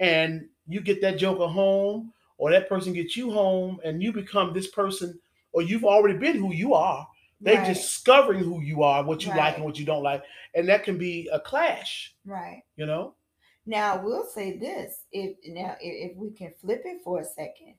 and 0.00 0.48
you 0.68 0.80
get 0.80 1.00
that 1.02 1.18
joker 1.18 1.46
home, 1.48 2.12
or 2.38 2.50
that 2.50 2.68
person 2.68 2.92
gets 2.92 3.16
you 3.16 3.30
home, 3.30 3.78
and 3.84 4.02
you 4.02 4.12
become 4.12 4.52
this 4.52 4.68
person, 4.68 5.18
or 5.52 5.62
you've 5.62 5.84
already 5.84 6.16
been 6.18 6.36
who 6.36 6.52
you 6.54 6.74
are. 6.74 7.06
They're 7.40 7.56
right. 7.58 7.66
discovering 7.66 8.42
who 8.42 8.62
you 8.62 8.82
are, 8.82 9.04
what 9.04 9.24
you 9.26 9.34
like 9.34 9.56
and 9.56 9.64
what 9.64 9.78
you 9.78 9.84
don't 9.84 10.02
like, 10.02 10.22
and 10.54 10.68
that 10.68 10.84
can 10.84 10.96
be 10.96 11.28
a 11.32 11.38
clash. 11.38 12.14
right. 12.24 12.62
You 12.76 12.86
know, 12.86 13.14
Now 13.66 14.00
we'll 14.02 14.26
say 14.26 14.56
this: 14.58 15.04
if 15.12 15.36
now 15.46 15.76
if, 15.80 16.12
if 16.12 16.16
we 16.16 16.30
can 16.30 16.52
flip 16.60 16.82
it 16.84 17.02
for 17.04 17.20
a 17.20 17.24
second, 17.24 17.74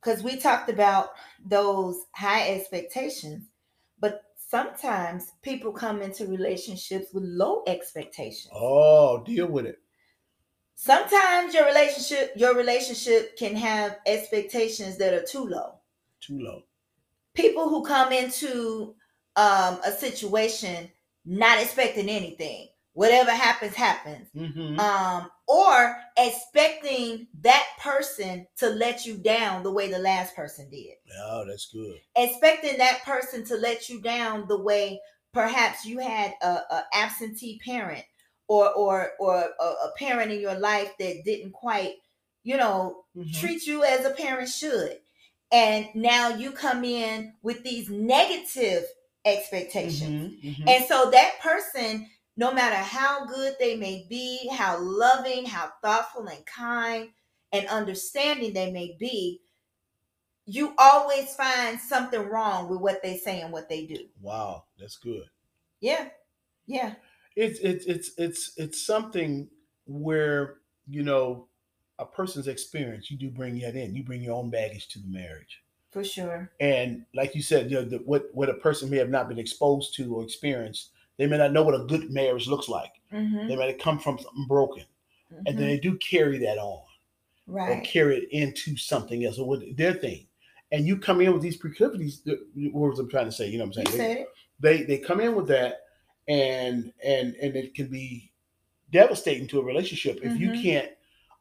because 0.00 0.22
we 0.22 0.36
talked 0.36 0.70
about 0.70 1.10
those 1.44 1.96
high 2.12 2.48
expectations, 2.54 3.44
but 4.00 4.22
sometimes 4.48 5.32
people 5.42 5.72
come 5.72 6.00
into 6.00 6.26
relationships 6.26 7.12
with 7.12 7.24
low 7.24 7.62
expectations. 7.66 8.52
oh, 8.54 9.22
deal 9.24 9.48
with 9.48 9.66
it. 9.66 9.80
Sometimes 10.76 11.52
your 11.54 11.66
relationship 11.66 12.32
your 12.36 12.54
relationship 12.54 13.36
can 13.36 13.54
have 13.56 13.98
expectations 14.06 14.96
that 14.98 15.12
are 15.14 15.24
too 15.24 15.44
low. 15.46 15.80
Too 16.20 16.38
low. 16.38 16.62
People 17.36 17.68
who 17.68 17.84
come 17.84 18.12
into 18.12 18.94
um, 19.36 19.78
a 19.84 19.92
situation 19.92 20.90
not 21.24 21.60
expecting 21.60 22.08
anything 22.08 22.68
whatever 22.94 23.30
happens 23.30 23.74
happens 23.74 24.28
hmm 24.34 24.78
um, 24.78 25.30
or 25.48 25.96
expecting 26.18 27.26
that 27.40 27.64
person 27.80 28.46
to 28.58 28.68
let 28.68 29.06
you 29.06 29.16
down 29.16 29.62
the 29.62 29.70
way 29.72 29.90
the 29.90 29.98
last 29.98 30.34
person 30.36 30.68
did 30.70 30.94
oh, 31.24 31.44
that's 31.46 31.70
good. 31.72 31.96
expecting 32.16 32.78
that 32.78 33.02
person 33.04 33.44
to 33.44 33.56
let 33.56 33.88
you 33.88 34.00
down 34.00 34.46
the 34.48 34.58
way 34.60 35.00
perhaps 35.32 35.84
you 35.84 35.98
had 35.98 36.32
a, 36.42 36.46
a 36.48 36.84
absentee 36.94 37.60
parent 37.64 38.04
or 38.48 38.72
or 38.74 39.10
or 39.18 39.34
a, 39.60 39.64
a 39.64 39.92
parent 39.98 40.32
in 40.32 40.40
your 40.40 40.58
life 40.58 40.92
that 40.98 41.22
didn't 41.24 41.52
quite 41.52 41.94
you 42.42 42.56
know 42.56 43.04
Mhm. 43.16 43.32
treat 43.40 43.66
you 43.66 43.82
as 43.84 44.04
a 44.04 44.10
parent 44.10 44.48
should. 44.48 44.98
And 45.56 45.88
now 45.94 46.28
you 46.36 46.52
come 46.52 46.84
in 46.84 47.32
with 47.42 47.64
these 47.64 47.88
negative 47.88 48.84
expectations. 49.24 50.34
Mhm, 50.34 50.58
mhm. 50.58 50.68
And 50.68 50.84
so 50.84 51.10
that 51.10 51.40
person, 51.40 52.10
no 52.36 52.52
matter 52.52 52.76
how 52.76 53.24
good 53.24 53.56
they 53.58 53.74
may 53.74 54.06
be, 54.10 54.48
how 54.48 54.78
loving, 54.78 55.46
how 55.46 55.72
thoughtful 55.82 56.26
and 56.26 56.44
kind 56.44 57.08
and 57.52 57.66
understanding 57.68 58.52
they 58.52 58.70
may 58.70 58.98
be, 59.00 59.40
you 60.44 60.74
always 60.76 61.34
find 61.34 61.80
something 61.80 62.20
wrong 62.28 62.68
with 62.68 62.80
what 62.80 63.02
they 63.02 63.16
say 63.16 63.40
and 63.40 63.50
what 63.50 63.70
they 63.70 63.86
do. 63.86 64.10
Wow, 64.20 64.64
that's 64.78 64.98
good. 64.98 65.24
Yeah. 65.80 66.10
Yeah. 66.66 66.96
It's 67.34 67.60
it's 67.60 67.86
it's 67.86 68.10
it's 68.18 68.52
it's 68.58 68.86
something 68.86 69.48
where 69.86 70.58
you 70.86 71.02
know 71.02 71.48
a 71.98 72.04
person's 72.04 72.48
experience. 72.48 73.10
You 73.10 73.16
do 73.16 73.30
bring 73.30 73.58
that 73.60 73.74
in. 73.76 73.94
You 73.94 74.02
bring 74.02 74.22
your 74.22 74.34
own 74.34 74.50
baggage 74.50 74.88
to 74.88 74.98
the 74.98 75.08
marriage. 75.08 75.62
For 75.92 76.04
sure. 76.04 76.50
And 76.60 77.06
like 77.14 77.34
you 77.34 77.42
said, 77.42 77.70
you 77.70 77.76
know, 77.78 77.84
the, 77.84 77.98
what 77.98 78.28
what 78.34 78.50
a 78.50 78.54
person 78.54 78.90
may 78.90 78.98
have 78.98 79.08
not 79.08 79.28
been 79.28 79.38
exposed 79.38 79.94
to 79.94 80.14
or 80.14 80.22
experienced, 80.22 80.90
they 81.16 81.26
may 81.26 81.38
not 81.38 81.52
know 81.52 81.62
what 81.62 81.74
a 81.74 81.84
good 81.86 82.10
marriage 82.10 82.46
looks 82.48 82.68
like. 82.68 82.92
Mm-hmm. 83.12 83.48
They 83.48 83.56
might 83.56 83.70
have 83.70 83.78
come 83.78 83.98
from 83.98 84.18
something 84.18 84.44
broken, 84.46 84.84
and 85.46 85.46
then 85.46 85.56
Mhm. 85.56 85.58
they 85.68 85.78
do 85.78 85.96
carry 85.96 86.36
that 86.38 86.58
on 86.58 86.82
right? 87.46 87.78
or 87.78 87.80
carry 87.82 88.18
it 88.18 88.28
into 88.30 88.76
something 88.76 89.24
else 89.24 89.38
or 89.38 89.48
with 89.48 89.74
their 89.76 89.94
thing. 89.94 90.26
And 90.72 90.86
you 90.86 90.98
come 90.98 91.20
in 91.22 91.32
with 91.32 91.40
these 91.42 91.56
proclivities. 91.56 92.20
Words 92.72 92.98
I'm 92.98 93.08
trying 93.08 93.26
to 93.26 93.32
say, 93.32 93.48
you 93.48 93.56
know 93.58 93.64
what 93.66 93.78
I'm 93.78 93.84
You 93.86 93.92
saying? 93.92 93.98
They- 93.98 94.14
said 94.16 94.20
it. 94.22 94.28
they 94.60 94.82
they 94.82 94.98
come 94.98 95.20
in 95.20 95.34
with 95.34 95.46
that 95.48 95.82
and 96.28 96.92
and 97.02 97.34
and 97.36 97.56
it 97.56 97.74
can 97.74 97.86
be 97.86 98.30
devastating 98.92 99.46
to 99.48 99.60
a 99.60 99.64
relationship 99.64 100.18
if 100.22 100.38
you 100.38 100.50
Mhm. 100.50 100.62
can't 100.62 100.90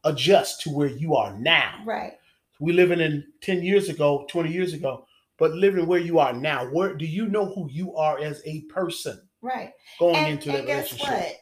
adjust 0.05 0.61
to 0.61 0.69
where 0.69 0.87
you 0.87 1.15
are 1.15 1.37
now 1.37 1.81
Right. 1.85 2.13
we 2.59 2.73
living 2.73 2.99
in 3.01 3.25
10 3.41 3.61
years 3.63 3.89
ago 3.89 4.25
20 4.29 4.51
years 4.51 4.73
ago 4.73 5.05
but 5.37 5.51
living 5.51 5.85
where 5.85 5.99
you 5.99 6.19
are 6.19 6.31
now 6.33 6.65
where 6.71 6.95
do 6.95 7.05
you 7.05 7.27
know 7.27 7.45
who 7.53 7.69
you 7.69 7.95
are 7.95 8.19
as 8.19 8.41
a 8.45 8.61
person 8.61 9.21
Right. 9.41 9.73
going 9.99 10.15
and, 10.15 10.27
into 10.27 10.49
and 10.49 10.57
that 10.59 10.67
guess 10.67 10.91
relationship 10.91 11.09
what? 11.09 11.41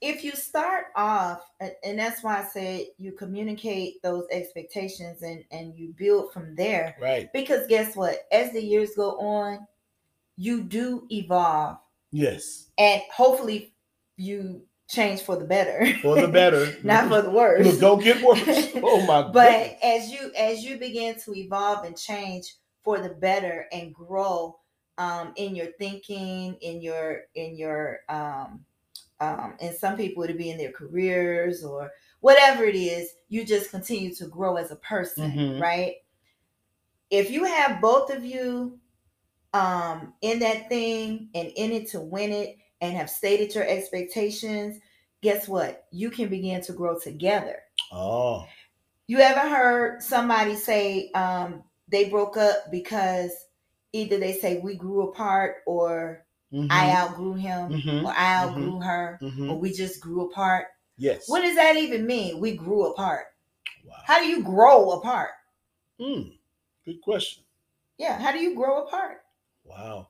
If 0.00 0.22
you 0.22 0.30
start 0.32 0.86
off, 0.94 1.42
and, 1.58 1.72
and 1.82 1.98
that's 1.98 2.22
why 2.22 2.38
I 2.38 2.44
said 2.44 2.86
you 2.98 3.10
communicate 3.10 4.00
those 4.02 4.26
expectations 4.30 5.22
and 5.22 5.44
and 5.50 5.74
you 5.76 5.92
build 5.96 6.32
from 6.32 6.54
there. 6.54 6.94
right 7.00 7.32
Because 7.32 7.66
guess 7.66 7.96
what? 7.96 8.20
As 8.30 8.52
the 8.52 8.62
years 8.62 8.94
go 8.94 9.18
on, 9.18 9.66
you 10.36 10.62
do 10.62 11.04
evolve, 11.10 11.78
yes 12.12 12.70
and 12.78 13.02
hopefully 13.12 13.74
you 14.16 14.62
change 14.88 15.20
for 15.22 15.36
the 15.36 15.44
better. 15.44 15.92
for 16.02 16.20
the 16.20 16.28
better 16.28 16.74
not 16.82 17.08
for 17.08 17.22
the 17.22 17.30
worse. 17.30 17.66
Look, 17.66 17.80
go 17.80 17.96
get 17.96 18.22
worse 18.22 18.68
oh 18.76 19.04
my 19.06 19.22
but 19.30 19.50
goodness. 19.50 19.78
as 19.82 20.10
you 20.10 20.32
as 20.36 20.64
you 20.64 20.78
begin 20.78 21.14
to 21.20 21.34
evolve 21.34 21.84
and 21.84 21.96
change 21.96 22.54
for 22.82 22.98
the 22.98 23.10
better 23.10 23.66
and 23.72 23.94
grow 23.94 24.58
um, 24.96 25.32
in 25.36 25.54
your 25.54 25.66
thinking, 25.78 26.54
in 26.60 26.80
your 26.82 27.22
in 27.34 27.56
your 27.56 28.00
um, 28.08 28.64
um, 29.20 29.54
and 29.60 29.74
some 29.76 29.96
people 29.96 30.22
it'll 30.24 30.36
be 30.36 30.50
in 30.50 30.58
their 30.58 30.72
careers 30.72 31.62
or 31.64 31.90
whatever 32.20 32.64
it 32.64 32.74
is. 32.76 33.10
You 33.28 33.44
just 33.44 33.70
continue 33.70 34.14
to 34.14 34.26
grow 34.26 34.56
as 34.56 34.70
a 34.70 34.76
person, 34.76 35.30
Mhm. 35.32 35.60
right? 35.60 35.96
If 37.10 37.30
you 37.30 37.44
have 37.44 37.80
both 37.80 38.10
of 38.10 38.24
you 38.24 38.78
um, 39.54 40.14
in 40.20 40.38
that 40.40 40.68
thing 40.68 41.28
and 41.34 41.48
in 41.56 41.72
it 41.72 41.88
to 41.90 42.00
win 42.00 42.32
it, 42.32 42.56
and 42.80 42.96
have 42.96 43.10
stated 43.10 43.54
your 43.54 43.66
expectations, 43.66 44.80
guess 45.22 45.48
what? 45.48 45.86
You 45.90 46.10
can 46.10 46.28
begin 46.28 46.60
to 46.62 46.72
grow 46.72 46.98
together. 46.98 47.60
oh 47.92 48.46
You 49.06 49.18
ever 49.20 49.48
heard 49.48 50.02
somebody 50.02 50.54
say 50.54 51.10
um, 51.12 51.64
they 51.88 52.08
broke 52.08 52.36
up 52.36 52.70
because 52.70 53.32
either 53.92 54.18
they 54.18 54.32
say 54.34 54.58
we 54.58 54.76
grew 54.76 55.08
apart 55.08 55.56
or 55.66 56.24
mhm, 56.52 56.68
I 56.70 56.92
outgrew 56.92 57.34
him 57.34 57.70
mhm, 57.70 58.04
or 58.04 58.12
I 58.16 58.44
outgrew 58.44 58.80
her 58.80 59.18
mhm. 59.22 59.50
or 59.50 59.58
we 59.58 59.72
just 59.72 60.00
grew 60.00 60.26
apart? 60.30 60.66
yes 60.98 61.28
What 61.28 61.42
does 61.42 61.56
that 61.56 61.76
even 61.76 62.06
mean? 62.06 62.38
We 62.40 62.56
grew 62.56 62.86
apart. 62.86 63.26
wow 63.84 63.94
How 64.06 64.18
do 64.20 64.26
you 64.26 64.42
grow 64.42 64.90
apart? 64.92 65.30
Mm, 66.00 66.38
good 66.84 67.00
question 67.02 67.44
Yeah, 67.98 68.18
how 68.20 68.32
do 68.32 68.38
you 68.38 68.54
grow 68.54 68.84
apart? 68.86 69.22
wow 69.64 70.08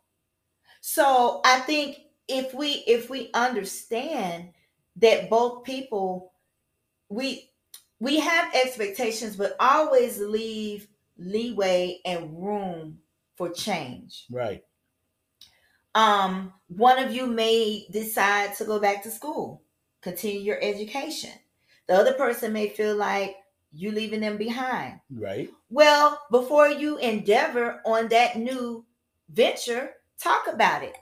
So 0.80 1.40
I 1.44 1.60
think 1.60 1.98
if 2.28 2.54
we 2.54 2.84
if 2.86 3.08
we 3.10 3.30
understand 3.34 4.50
that 4.96 5.30
both 5.30 5.64
people 5.64 6.32
we 7.08 7.50
we 8.00 8.20
have 8.20 8.54
expectations 8.54 9.36
but 9.36 9.56
always 9.58 10.18
leave 10.20 10.86
leeway 11.16 12.00
and 12.04 12.42
room 12.42 12.98
for 13.36 13.50
change. 13.50 14.26
right 14.30 14.62
Um 15.94 16.52
one 16.68 16.98
of 16.98 17.12
you 17.12 17.26
may 17.26 17.86
decide 17.90 18.54
to 18.56 18.64
go 18.64 18.78
back 18.78 19.02
to 19.02 19.10
school, 19.10 19.62
continue 20.02 20.40
your 20.40 20.62
education. 20.62 21.32
The 21.86 21.94
other 21.94 22.12
person 22.12 22.52
may 22.52 22.68
feel 22.68 22.94
like 22.94 23.36
you 23.72 23.90
leaving 23.92 24.20
them 24.20 24.36
behind. 24.36 25.00
right 25.10 25.50
Well, 25.70 26.20
before 26.30 26.68
you 26.68 26.98
endeavor 26.98 27.80
on 27.84 28.08
that 28.08 28.36
new 28.36 28.84
venture, 29.28 29.90
talk 30.18 30.46
about 30.46 30.82
it. 30.82 30.94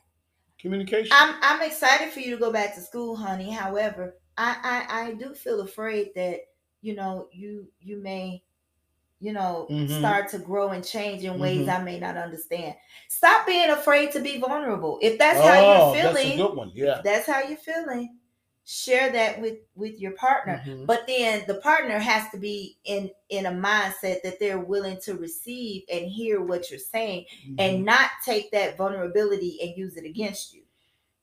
Communication 0.59 1.12
I'm 1.12 1.35
I'm 1.42 1.62
excited 1.62 2.12
for 2.12 2.21
you 2.21 2.31
to 2.33 2.40
go 2.40 2.53
back 2.53 2.75
to 2.75 2.81
school, 2.81 3.16
honey. 3.16 3.51
However, 3.51 4.16
I 4.37 4.87
I, 4.90 5.03
I 5.09 5.12
do 5.14 5.35
feel 5.35 5.61
afraid 5.61 6.11
that 6.14 6.40
you 6.83 6.95
know 6.95 7.29
you 7.33 7.69
you 7.81 7.99
may 8.03 8.42
you 9.21 9.33
know 9.33 9.66
Mhm. 9.71 9.88
start 9.99 10.29
to 10.31 10.38
grow 10.38 10.71
and 10.71 10.85
change 10.85 11.25
in 11.25 11.38
ways 11.38 11.66
Mhm. 11.66 11.81
I 11.81 11.83
may 11.83 11.99
not 11.99 12.16
understand. 12.16 12.77
Stop 13.09 13.47
being 13.47 13.71
afraid 13.71 14.12
to 14.12 14.21
be 14.21 14.38
vulnerable. 14.38 14.99
If 15.03 15.19
that's 15.19 15.40
oh, 15.40 15.47
how 15.47 15.61
you're 15.61 15.95
feeling, 15.95 16.14
that's 16.14 16.25
a 16.25 16.37
good 16.37 16.57
one 16.57 16.73
yeah 16.75 17.01
that's 17.03 17.27
how 17.27 17.42
you're 17.42 17.59
feeling. 17.59 18.19
Share 18.68 19.11
that 19.12 19.40
with 19.40 19.59
with 19.76 20.00
your 20.00 20.11
partner. 20.12 20.61
Mhm. 20.66 20.87
But 20.87 21.07
then 21.07 21.44
the 21.46 21.55
partner 21.61 21.98
has 22.00 22.29
to 22.33 22.37
be 22.37 22.79
in 22.85 23.12
in 23.29 23.46
a 23.46 23.50
mindset 23.52 24.22
that 24.22 24.40
they're 24.40 24.59
willing 24.59 25.00
to 25.02 25.14
receive 25.14 25.85
and 25.88 26.05
hear 26.07 26.42
what 26.42 26.68
you're 26.68 26.81
saying 26.81 27.26
and 27.59 27.85
not 27.85 28.11
take 28.24 28.50
that 28.50 28.76
vulnerability 28.76 29.59
and 29.62 29.76
use 29.76 29.96
it 29.96 30.05
against 30.05 30.52
you. 30.52 30.64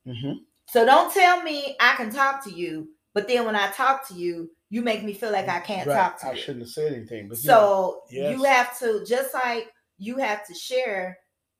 Mhm. 0.06 0.36
So 0.70 0.86
don't 0.86 1.12
tell 1.12 1.42
me 1.42 1.76
I 1.80 1.94
can 1.96 2.10
talk 2.10 2.42
to 2.44 2.50
you, 2.50 2.88
but 3.12 3.28
then 3.28 3.44
when 3.44 3.56
I 3.56 3.70
talk 3.72 4.08
to 4.08 4.14
you, 4.14 4.50
you 4.70 4.80
make 4.80 5.04
me 5.04 5.12
feel 5.12 5.30
like 5.30 5.48
I 5.48 5.60
can't 5.60 5.86
Right. 5.86 5.96
talk 5.96 6.18
to 6.20 6.28
I 6.28 6.30
you. 6.32 6.36
I 6.38 6.40
shouldn't 6.40 6.64
have 6.64 6.70
said 6.70 6.94
anything, 6.94 7.28
but 7.28 7.36
So 7.36 8.04
Yes. 8.10 8.38
you 8.38 8.44
have 8.44 8.78
to 8.78 9.04
just 9.04 9.34
like 9.34 9.70
you 9.98 10.16
have 10.16 10.46
to 10.46 10.54
share, 10.54 11.18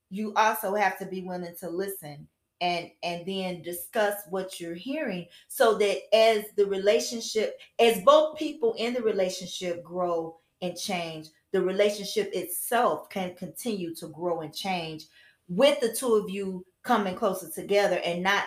you 0.09 0.33
also 0.35 0.75
have 0.75 0.99
to 1.01 1.05
be 1.07 1.21
willing 1.23 1.55
to 1.61 1.69
listen 1.69 2.27
and 2.61 2.91
and 3.03 3.27
then 3.27 3.63
discuss 3.63 4.15
what 4.31 4.61
you're 4.61 4.75
hearing 4.75 5.27
so 5.49 5.77
that 5.79 5.99
as 6.15 6.45
the 6.57 6.67
relationship 6.67 7.59
as 7.79 8.01
both 8.03 8.39
people 8.39 8.75
in 8.79 8.95
the 8.95 9.03
relationship 9.03 9.83
grow 9.83 10.37
and 10.63 10.77
change, 10.77 11.29
the 11.53 11.61
relationship 11.61 12.31
itself 12.33 13.09
can 13.11 13.35
continue 13.35 13.95
to 13.95 14.09
grow 14.09 14.41
and 14.41 14.55
change 14.55 15.07
with 15.49 15.79
the 15.81 15.93
two 15.93 16.15
of 16.15 16.31
you 16.31 16.65
coming 16.83 17.15
closer 17.15 17.51
together 17.51 18.01
and 18.05 18.23
not 18.23 18.45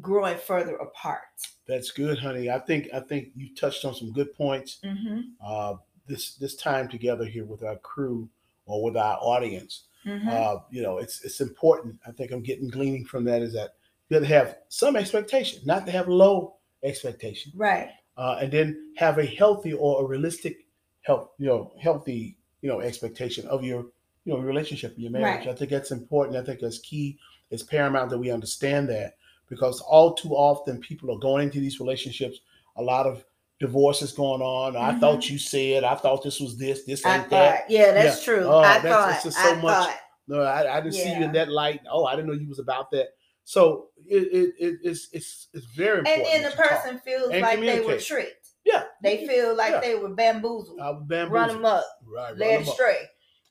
growing 0.00 0.38
further 0.38 0.76
apart. 0.76 1.20
that's 1.66 1.90
good, 1.90 2.18
honey. 2.18 2.50
I 2.50 2.58
think 2.58 2.88
I 2.94 3.00
think 3.00 3.28
you 3.36 3.54
touched 3.54 3.84
on 3.84 3.94
some 3.94 4.12
good 4.12 4.34
points. 4.34 4.78
Mm-hmm. 4.84 5.20
Uh, 5.44 5.74
this 6.06 6.34
this 6.34 6.56
time 6.56 6.88
together 6.88 7.24
here 7.24 7.44
with 7.44 7.62
our 7.62 7.76
crew 7.76 8.28
or 8.66 8.82
with 8.82 8.96
our 8.96 9.18
audience, 9.20 9.84
Mm-hmm. 10.06 10.28
uh, 10.28 10.56
you 10.70 10.82
know, 10.82 10.98
it's 10.98 11.24
it's 11.24 11.40
important. 11.40 11.98
I 12.06 12.10
think 12.10 12.32
I'm 12.32 12.42
getting 12.42 12.68
gleaning 12.68 13.04
from 13.04 13.24
that 13.24 13.42
is 13.42 13.52
that 13.54 13.74
you 14.08 14.16
have 14.16 14.22
to 14.24 14.34
have 14.34 14.56
some 14.68 14.96
expectation, 14.96 15.62
not 15.64 15.86
to 15.86 15.92
have 15.92 16.08
low 16.08 16.56
expectation, 16.82 17.52
right. 17.54 17.90
uh, 18.16 18.38
and 18.40 18.52
then 18.52 18.92
have 18.96 19.18
a 19.18 19.24
healthy 19.24 19.72
or 19.72 20.02
a 20.02 20.06
realistic, 20.06 20.66
health, 21.02 21.30
you 21.38 21.46
know, 21.46 21.72
healthy, 21.80 22.36
you 22.60 22.68
know, 22.68 22.80
expectation 22.80 23.46
of 23.46 23.64
your, 23.64 23.86
you 24.24 24.32
know, 24.32 24.38
relationship, 24.38 24.94
your 24.96 25.10
marriage. 25.10 25.46
Right. 25.46 25.54
I 25.54 25.54
think 25.54 25.70
that's 25.70 25.92
important. 25.92 26.36
I 26.36 26.44
think 26.44 26.60
that's 26.60 26.78
key. 26.78 27.18
It's 27.50 27.62
paramount 27.62 28.10
that 28.10 28.18
we 28.18 28.30
understand 28.30 28.88
that 28.88 29.16
because 29.48 29.80
all 29.80 30.14
too 30.14 30.30
often 30.30 30.80
people 30.80 31.14
are 31.14 31.18
going 31.18 31.44
into 31.44 31.60
these 31.60 31.80
relationships. 31.80 32.40
A 32.76 32.82
lot 32.82 33.06
of 33.06 33.24
divorces 33.62 34.12
going 34.12 34.42
on. 34.42 34.76
I 34.76 34.92
Mhm. 34.92 35.00
thought 35.00 35.30
you 35.30 35.38
said. 35.38 35.84
I 35.84 35.94
thought 35.94 36.22
this 36.22 36.38
was 36.40 36.58
this. 36.58 36.84
This 36.84 37.04
I 37.06 37.16
ain't 37.18 37.30
that. 37.30 37.70
yeah, 37.70 37.92
that's 37.92 38.18
Yeah. 38.18 38.24
true. 38.34 38.44
Oh, 38.44 38.58
I 38.58 38.78
that's- 38.78 38.92
thought, 38.92 39.24
just 39.24 39.38
so 39.38 39.52
I 39.52 39.54
much 39.56 39.86
thought, 39.86 39.98
No, 40.28 40.40
I, 40.42 40.76
I 40.76 40.80
didn't 40.80 40.94
see 40.94 41.08
you 41.14 41.24
in 41.24 41.32
that 41.32 41.48
light. 41.48 41.80
Oh, 41.90 42.04
I 42.04 42.14
didn't 42.16 42.28
know 42.28 42.34
you 42.34 42.48
was 42.48 42.58
about 42.60 42.90
that. 42.92 43.08
So 43.44 43.88
it, 44.06 44.22
it, 44.32 44.54
it 44.58 44.74
it's 44.84 45.08
it's 45.12 45.48
it's 45.52 45.66
very 45.74 45.98
important. 45.98 46.26
and 46.26 46.34
then 46.34 46.42
the 46.44 46.50
you 46.50 46.56
talk. 46.56 46.68
person 46.82 46.98
feels 47.00 47.30
and 47.30 47.40
like 47.42 47.58
they 47.60 47.80
were 47.80 47.98
tricked. 47.98 48.48
yeah, 48.64 48.84
They 49.02 49.26
feel 49.26 49.56
like 49.56 49.72
Yeah. 49.72 49.80
they 49.80 49.94
were 49.96 50.10
bamboozled, 50.14 50.78
I 50.80 50.90
was 50.90 51.02
bamboozled. 51.06 51.32
run 51.32 51.48
them 51.48 51.64
up, 51.64 51.84
Right, 52.06 52.36
led 52.36 52.60
astray. 52.62 53.08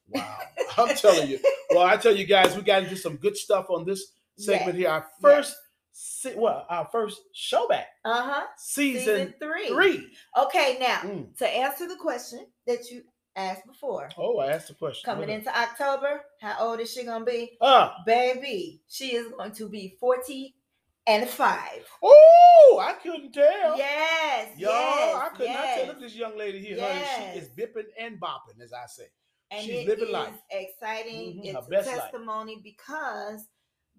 Wow, 0.07 0.37
I'm 0.77 0.95
telling 0.95 1.27
you. 1.29 1.39
Well, 1.71 1.83
I 1.83 1.97
tell 1.97 2.15
you 2.15 2.25
guys, 2.25 2.55
we 2.55 2.61
got 2.61 2.83
into 2.83 2.95
some 2.95 3.17
good 3.17 3.35
stuff 3.35 3.69
on 3.69 3.83
this 3.85 4.01
segment 4.37 4.77
here. 4.77 4.89
Our 4.89 5.05
first, 5.21 5.55
se- 5.91 6.35
well, 6.37 6.65
our 6.69 6.87
first 6.91 7.21
show 7.33 7.67
back 7.67 7.87
Uh 8.05 8.21
huh. 8.23 8.47
season, 8.57 9.01
Season 9.03 9.33
three. 9.39 9.67
three. 9.67 10.13
Okay, 10.37 10.77
now 10.79 10.99
Mm. 11.01 11.37
to 11.37 11.47
answer 11.47 11.87
the 11.87 11.95
question 11.97 12.45
that 12.67 12.89
you 12.89 13.03
asked 13.35 13.65
before, 13.65 14.09
Oh, 14.17 14.39
I 14.39 14.51
asked 14.51 14.67
the 14.69 14.73
question. 14.75 15.05
coming 15.05 15.29
into 15.29 15.49
October, 15.57 16.23
how 16.41 16.57
old 16.59 16.79
is 16.79 16.91
she 16.91 17.03
gonna 17.03 17.23
be? 17.25 17.57
Ah, 17.61 17.95
Baby, 18.05 18.81
she 18.89 19.15
is 19.15 19.27
going 19.29 19.53
to 19.53 19.69
be 19.69 19.95
forty 19.99 20.55
and 21.07 21.27
five. 21.27 21.87
oh, 22.03 22.79
I 22.81 22.93
couldn't 22.93 23.31
tell. 23.33 23.77
Yes, 23.77 24.57
Y'all, 24.57 24.69
yes, 24.71 25.15
I 25.15 25.29
could 25.29 25.47
not 25.47 25.63
yes. 25.63 25.79
tell 25.81 25.95
if 25.95 25.99
this 25.99 26.15
young 26.15 26.37
lady 26.37 26.59
here, 26.59 26.79
honey, 26.79 27.05
she 27.33 27.39
is 27.39 27.49
bipping 27.49 27.87
and 27.97 28.19
bopping, 28.19 28.61
as 28.61 28.71
I 28.73 28.85
say. 28.87 29.07
and 29.49 29.65
She's 29.65 29.85
living 29.87 30.11
life. 30.11 30.33
exciting. 30.49 31.41
Mhm, 31.41 31.51
her 31.53 31.57
It's 31.59 31.67
a 31.67 31.69
best 31.69 31.87
life. 31.87 31.97
testimony 32.11 32.61
because 32.63 33.47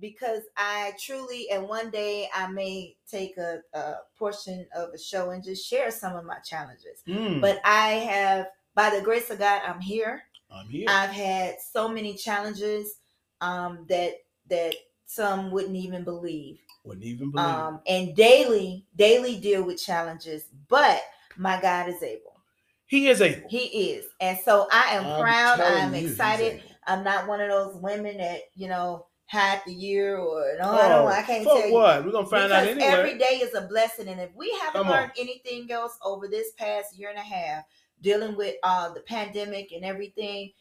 because 0.01 0.43
I 0.57 0.93
truly 0.99 1.49
and 1.51 1.69
one 1.69 1.91
day 1.91 2.29
I 2.35 2.47
may 2.49 2.97
take 3.09 3.37
a, 3.39 3.61
a 3.75 3.95
portion 4.19 4.67
of 4.75 4.91
a 4.95 4.99
show 4.99 5.31
and 5.31 5.43
just 5.45 5.67
share 5.69 5.91
some 5.91 6.17
of 6.17 6.25
my 6.25 6.39
challenges. 6.39 7.03
Mm, 7.07 7.41
But 7.41 7.61
I 7.65 7.89
have, 7.91 8.47
by 8.75 8.91
the 8.91 9.03
grace 9.03 9.31
of 9.31 9.39
God, 9.39 9.63
I'm 9.67 9.81
here. 9.81 10.23
I'm 10.51 10.67
here. 10.67 10.87
I've 10.89 11.11
had 11.11 11.57
so 11.61 11.89
many 11.89 12.15
challenges 12.15 12.97
um, 13.41 13.87
that 13.89 14.15
that 14.49 14.75
some 15.07 15.51
wouldn't 15.51 15.77
even 15.77 16.05
believe 16.05 16.59
Wouldn't 16.85 17.05
even 17.05 17.31
believe. 17.31 17.47
um, 17.47 17.81
and 17.87 18.15
daily 18.17 18.85
daily 18.97 19.37
deal 19.39 19.63
with 19.63 19.83
challenges 19.83 20.45
but 20.69 21.01
my 21.37 21.61
god 21.61 21.89
is 21.89 22.03
able 22.03 22.41
he 22.87 23.09
is 23.09 23.21
able. 23.21 23.49
he 23.49 23.91
is 23.91 24.07
and 24.21 24.39
so 24.45 24.67
i 24.73 24.95
am 24.95 25.05
I'm 25.07 25.21
proud 25.21 25.61
i'm 25.61 25.95
excited 25.95 26.63
i'm 26.87 27.05
not 27.05 27.27
one 27.29 27.41
of 27.41 27.49
those 27.51 27.77
women 27.77 28.17
that 28.19 28.41
you 28.55 28.69
know 28.69 29.07
had 29.33 29.63
the 29.65 29.73
year 29.73 30.19
or 30.19 30.45
no 30.61 30.73
i 30.73 30.89
don't 30.89 31.09
i 31.09 31.23
can't 31.23 31.43
tell 31.43 31.67
you 31.67 31.73
what? 31.73 32.05
We're 32.05 32.13
gonna 32.13 32.27
find 32.27 32.51
because 32.51 32.53
out 32.53 32.69
anyway. 32.69 32.85
every 32.85 33.19
day 33.19 33.41
is 33.43 33.55
a 33.55 33.63
blessing 33.63 34.09
and 34.09 34.21
if 34.21 34.29
we 34.37 34.51
haven't 34.61 34.83
Come 34.83 34.89
on. 34.89 34.93
learned 34.93 35.13
anything 35.19 35.73
else 35.73 35.97
over 36.05 36.29
this 36.29 36.53
past 36.59 36.99
year 36.99 37.09
and 37.09 37.19
a 37.19 37.23
half 37.23 37.65
dealing 38.03 38.37
with 38.37 38.57
uh 38.63 38.93
the 38.93 39.01
pandemic 39.01 39.73
and 39.73 39.87
everything 39.87 40.53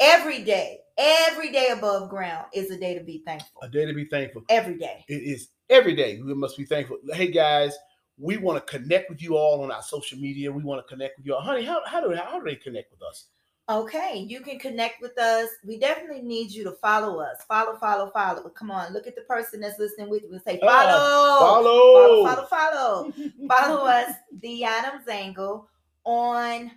every 0.00 0.42
day 0.42 0.78
every 0.96 1.52
day 1.52 1.68
above 1.76 2.08
ground 2.08 2.46
is 2.54 2.70
a 2.70 2.78
day 2.78 2.96
to 2.96 3.04
be 3.04 3.22
thankful 3.26 3.60
a 3.60 3.68
day 3.68 3.84
to 3.84 3.92
be 3.92 4.06
thankful. 4.06 4.42
every 4.48 4.78
day 4.78 5.04
It 5.08 5.22
is 5.22 5.48
every 5.68 5.94
day. 5.94 6.18
We 6.24 6.34
must 6.34 6.56
be 6.56 6.64
thankful. 6.64 6.98
Hey 7.12 7.30
guys, 7.30 7.76
we 8.16 8.38
want 8.38 8.64
to 8.64 8.78
connect 8.78 9.10
with 9.10 9.22
you 9.22 9.36
all 9.36 9.62
on 9.62 9.70
our 9.70 9.82
social 9.82 10.18
media. 10.18 10.50
We 10.50 10.62
want 10.62 10.84
to 10.84 10.88
connect 10.90 11.18
with 11.18 11.26
you 11.26 11.34
all. 11.34 11.42
Honey, 11.42 11.64
how, 11.64 11.82
how 11.86 12.00
do 12.00 12.14
how 12.14 12.38
do 12.38 12.44
they 12.44 12.56
connect 12.56 12.90
with 12.90 13.02
us? 13.02 13.26
Okay, 13.70 14.24
you 14.26 14.40
can 14.40 14.58
connect 14.58 15.02
with 15.02 15.18
us. 15.18 15.50
We 15.62 15.78
definitely 15.78 16.22
need 16.22 16.50
you 16.52 16.64
to 16.64 16.72
follow 16.72 17.20
us. 17.20 17.36
Follow, 17.46 17.76
follow, 17.76 18.10
follow. 18.12 18.48
Come 18.48 18.70
on, 18.70 18.94
look 18.94 19.06
at 19.06 19.14
the 19.14 19.22
person 19.22 19.60
that's 19.60 19.78
listening 19.78 20.08
with 20.08 20.22
you 20.22 20.32
and 20.32 20.40
say, 20.42 20.58
follow, 20.58 21.38
Follow. 21.38 22.24
follow, 22.24 22.46
follow, 22.46 22.46
follow. 22.46 23.12
follow 23.48 23.86
us, 23.86 24.14
The 24.40 24.64
Adams 24.64 25.06
Angle, 25.06 25.68
on 26.04 26.70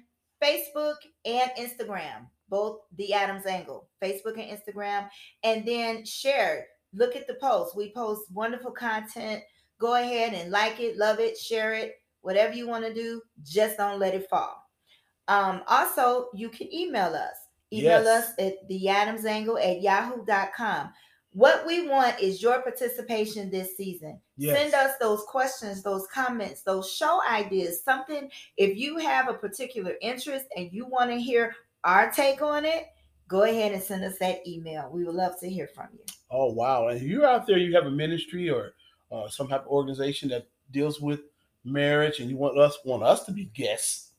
Facebook 0.43 0.95
and 1.23 1.49
Instagram. 1.57 2.27
Both 2.49 2.81
The 2.97 3.13
Adams 3.13 3.45
Angle, 3.45 3.87
Facebook 4.03 4.37
and 4.37 4.59
Instagram. 4.59 5.07
And 5.43 5.65
then 5.65 6.03
share. 6.03 6.65
Look 6.93 7.15
at 7.15 7.25
the 7.25 7.35
posts. 7.35 7.73
We 7.73 7.93
post 7.93 8.23
wonderful 8.33 8.71
content. 8.71 9.43
Go 9.79 9.95
ahead 9.95 10.33
and 10.33 10.51
like 10.51 10.81
it, 10.81 10.97
love 10.97 11.21
it, 11.21 11.37
share 11.37 11.73
it, 11.73 12.01
whatever 12.19 12.53
you 12.53 12.67
want 12.67 12.83
to 12.85 12.93
do. 12.93 13.21
Just 13.43 13.77
don't 13.77 13.97
let 13.97 14.13
it 14.13 14.29
fall. 14.29 14.60
Um, 15.27 15.61
also, 15.67 16.29
you 16.33 16.49
can 16.49 16.73
email 16.73 17.13
us. 17.13 17.35
Email 17.73 18.03
Yes. 18.03 18.29
us 18.29 18.33
at 18.39 18.69
theadamsangle 18.69 19.63
at 19.63 19.81
yahoo.com. 19.81 20.91
What 21.33 21.65
we 21.65 21.87
want 21.87 22.19
is 22.19 22.41
your 22.41 22.61
participation 22.61 23.49
this 23.49 23.77
season. 23.77 24.19
Yes. 24.35 24.57
Send 24.57 24.73
us 24.73 24.97
those 24.99 25.23
questions, 25.23 25.81
those 25.81 26.05
comments, 26.07 26.63
those 26.63 26.91
show 26.91 27.21
ideas, 27.29 27.81
something. 27.81 28.29
If 28.57 28.77
you 28.77 28.97
have 28.97 29.29
a 29.29 29.33
particular 29.33 29.93
interest 30.01 30.45
and 30.57 30.69
you 30.73 30.85
want 30.85 31.09
to 31.11 31.17
hear 31.17 31.55
our 31.85 32.11
take 32.11 32.41
on 32.41 32.65
it, 32.65 32.87
go 33.29 33.43
ahead 33.43 33.71
and 33.71 33.81
send 33.81 34.03
us 34.03 34.17
that 34.19 34.45
email. 34.45 34.89
We 34.91 35.05
would 35.05 35.15
love 35.15 35.39
to 35.39 35.49
hear 35.49 35.67
from 35.67 35.87
you. 35.93 36.03
Oh 36.29 36.51
wow! 36.51 36.89
And 36.89 36.97
if 36.97 37.03
you're 37.03 37.25
out 37.25 37.47
there, 37.47 37.57
you 37.57 37.73
have 37.75 37.85
a 37.85 37.91
ministry 37.91 38.49
or 38.49 38.73
uh, 39.09 39.29
some 39.29 39.47
type 39.47 39.61
of 39.61 39.67
organization 39.67 40.27
that 40.29 40.47
deals 40.71 40.99
with 40.99 41.21
marriage, 41.63 42.19
and 42.19 42.29
you 42.29 42.35
want 42.35 42.57
us 42.57 42.77
want 42.83 43.03
us 43.03 43.23
to 43.25 43.31
be 43.31 43.45
guests 43.45 44.10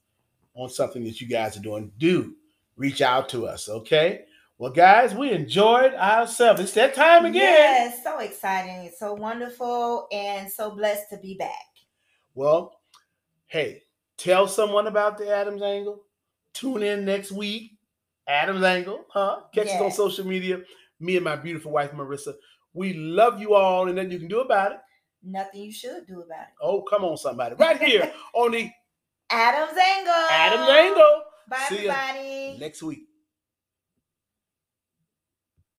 on 0.55 0.69
something 0.69 1.05
that 1.05 1.21
you 1.21 1.27
guys 1.27 1.57
are 1.57 1.61
doing. 1.61 1.91
Do 1.99 2.35
reach 2.77 3.01
out 3.01 3.29
to 3.31 3.47
us, 3.47 3.69
okay? 3.69 4.25
Well, 4.59 4.71
guys, 4.71 5.15
we 5.15 5.33
enjoyed 5.33 5.95
ourselves. 5.95 6.61
It's 6.61 6.73
that 6.75 6.95
time 6.95 7.25
again. 7.25 7.43
Yes, 7.43 8.05
so 8.05 8.19
exciting. 8.21 8.85
It's 8.85 8.99
so 8.99 9.13
wonderful 9.15 10.07
and 10.13 10.51
so 10.51 10.71
blessed 10.71 11.11
to 11.11 11.17
be 11.17 11.35
back. 11.35 11.51
Well, 12.35 12.81
hey, 13.47 13.83
tell 14.17 14.47
someone 14.47 14.87
about 14.87 15.19
the 15.19 15.35
Adams 15.35 15.63
Angle. 15.63 16.03
Tune 16.55 16.83
in 16.83 17.05
next 17.05 17.33
week. 17.33 17.73
Adams 18.29 18.63
Angle, 18.63 19.05
huh? 19.09 19.41
Catch 19.53 19.69
us 19.69 19.81
on 19.81 19.91
social 19.91 20.27
media. 20.27 20.61
Me 21.01 21.17
and 21.17 21.25
my 21.25 21.35
beautiful 21.35 21.73
wife 21.73 21.91
Marissa. 21.91 22.35
We 22.73 22.95
love 22.95 23.41
you 23.41 23.55
all, 23.55 23.89
and 23.89 23.99
then 23.99 24.11
you 24.11 24.19
can 24.19 24.29
do 24.29 24.41
about 24.41 24.73
it. 24.73 24.79
Nothing 25.25 25.63
you 25.63 25.73
should 25.73 26.07
do 26.07 26.23
about 26.23 26.43
it. 26.43 26.55
Oh, 26.61 26.83
come 26.83 27.05
on, 27.05 27.17
somebody. 27.17 27.57
Right 27.57 27.83
here 27.83 28.13
on 28.35 28.53
the 28.53 28.71
Adams 29.33 29.79
Angle. 29.79 30.27
Adams 30.31 30.69
Angle. 30.69 31.15
Bye, 31.49 31.57
See 31.69 31.87
ya 31.87 31.93
everybody. 31.93 32.59
Next 32.61 32.83
week. 32.83 33.09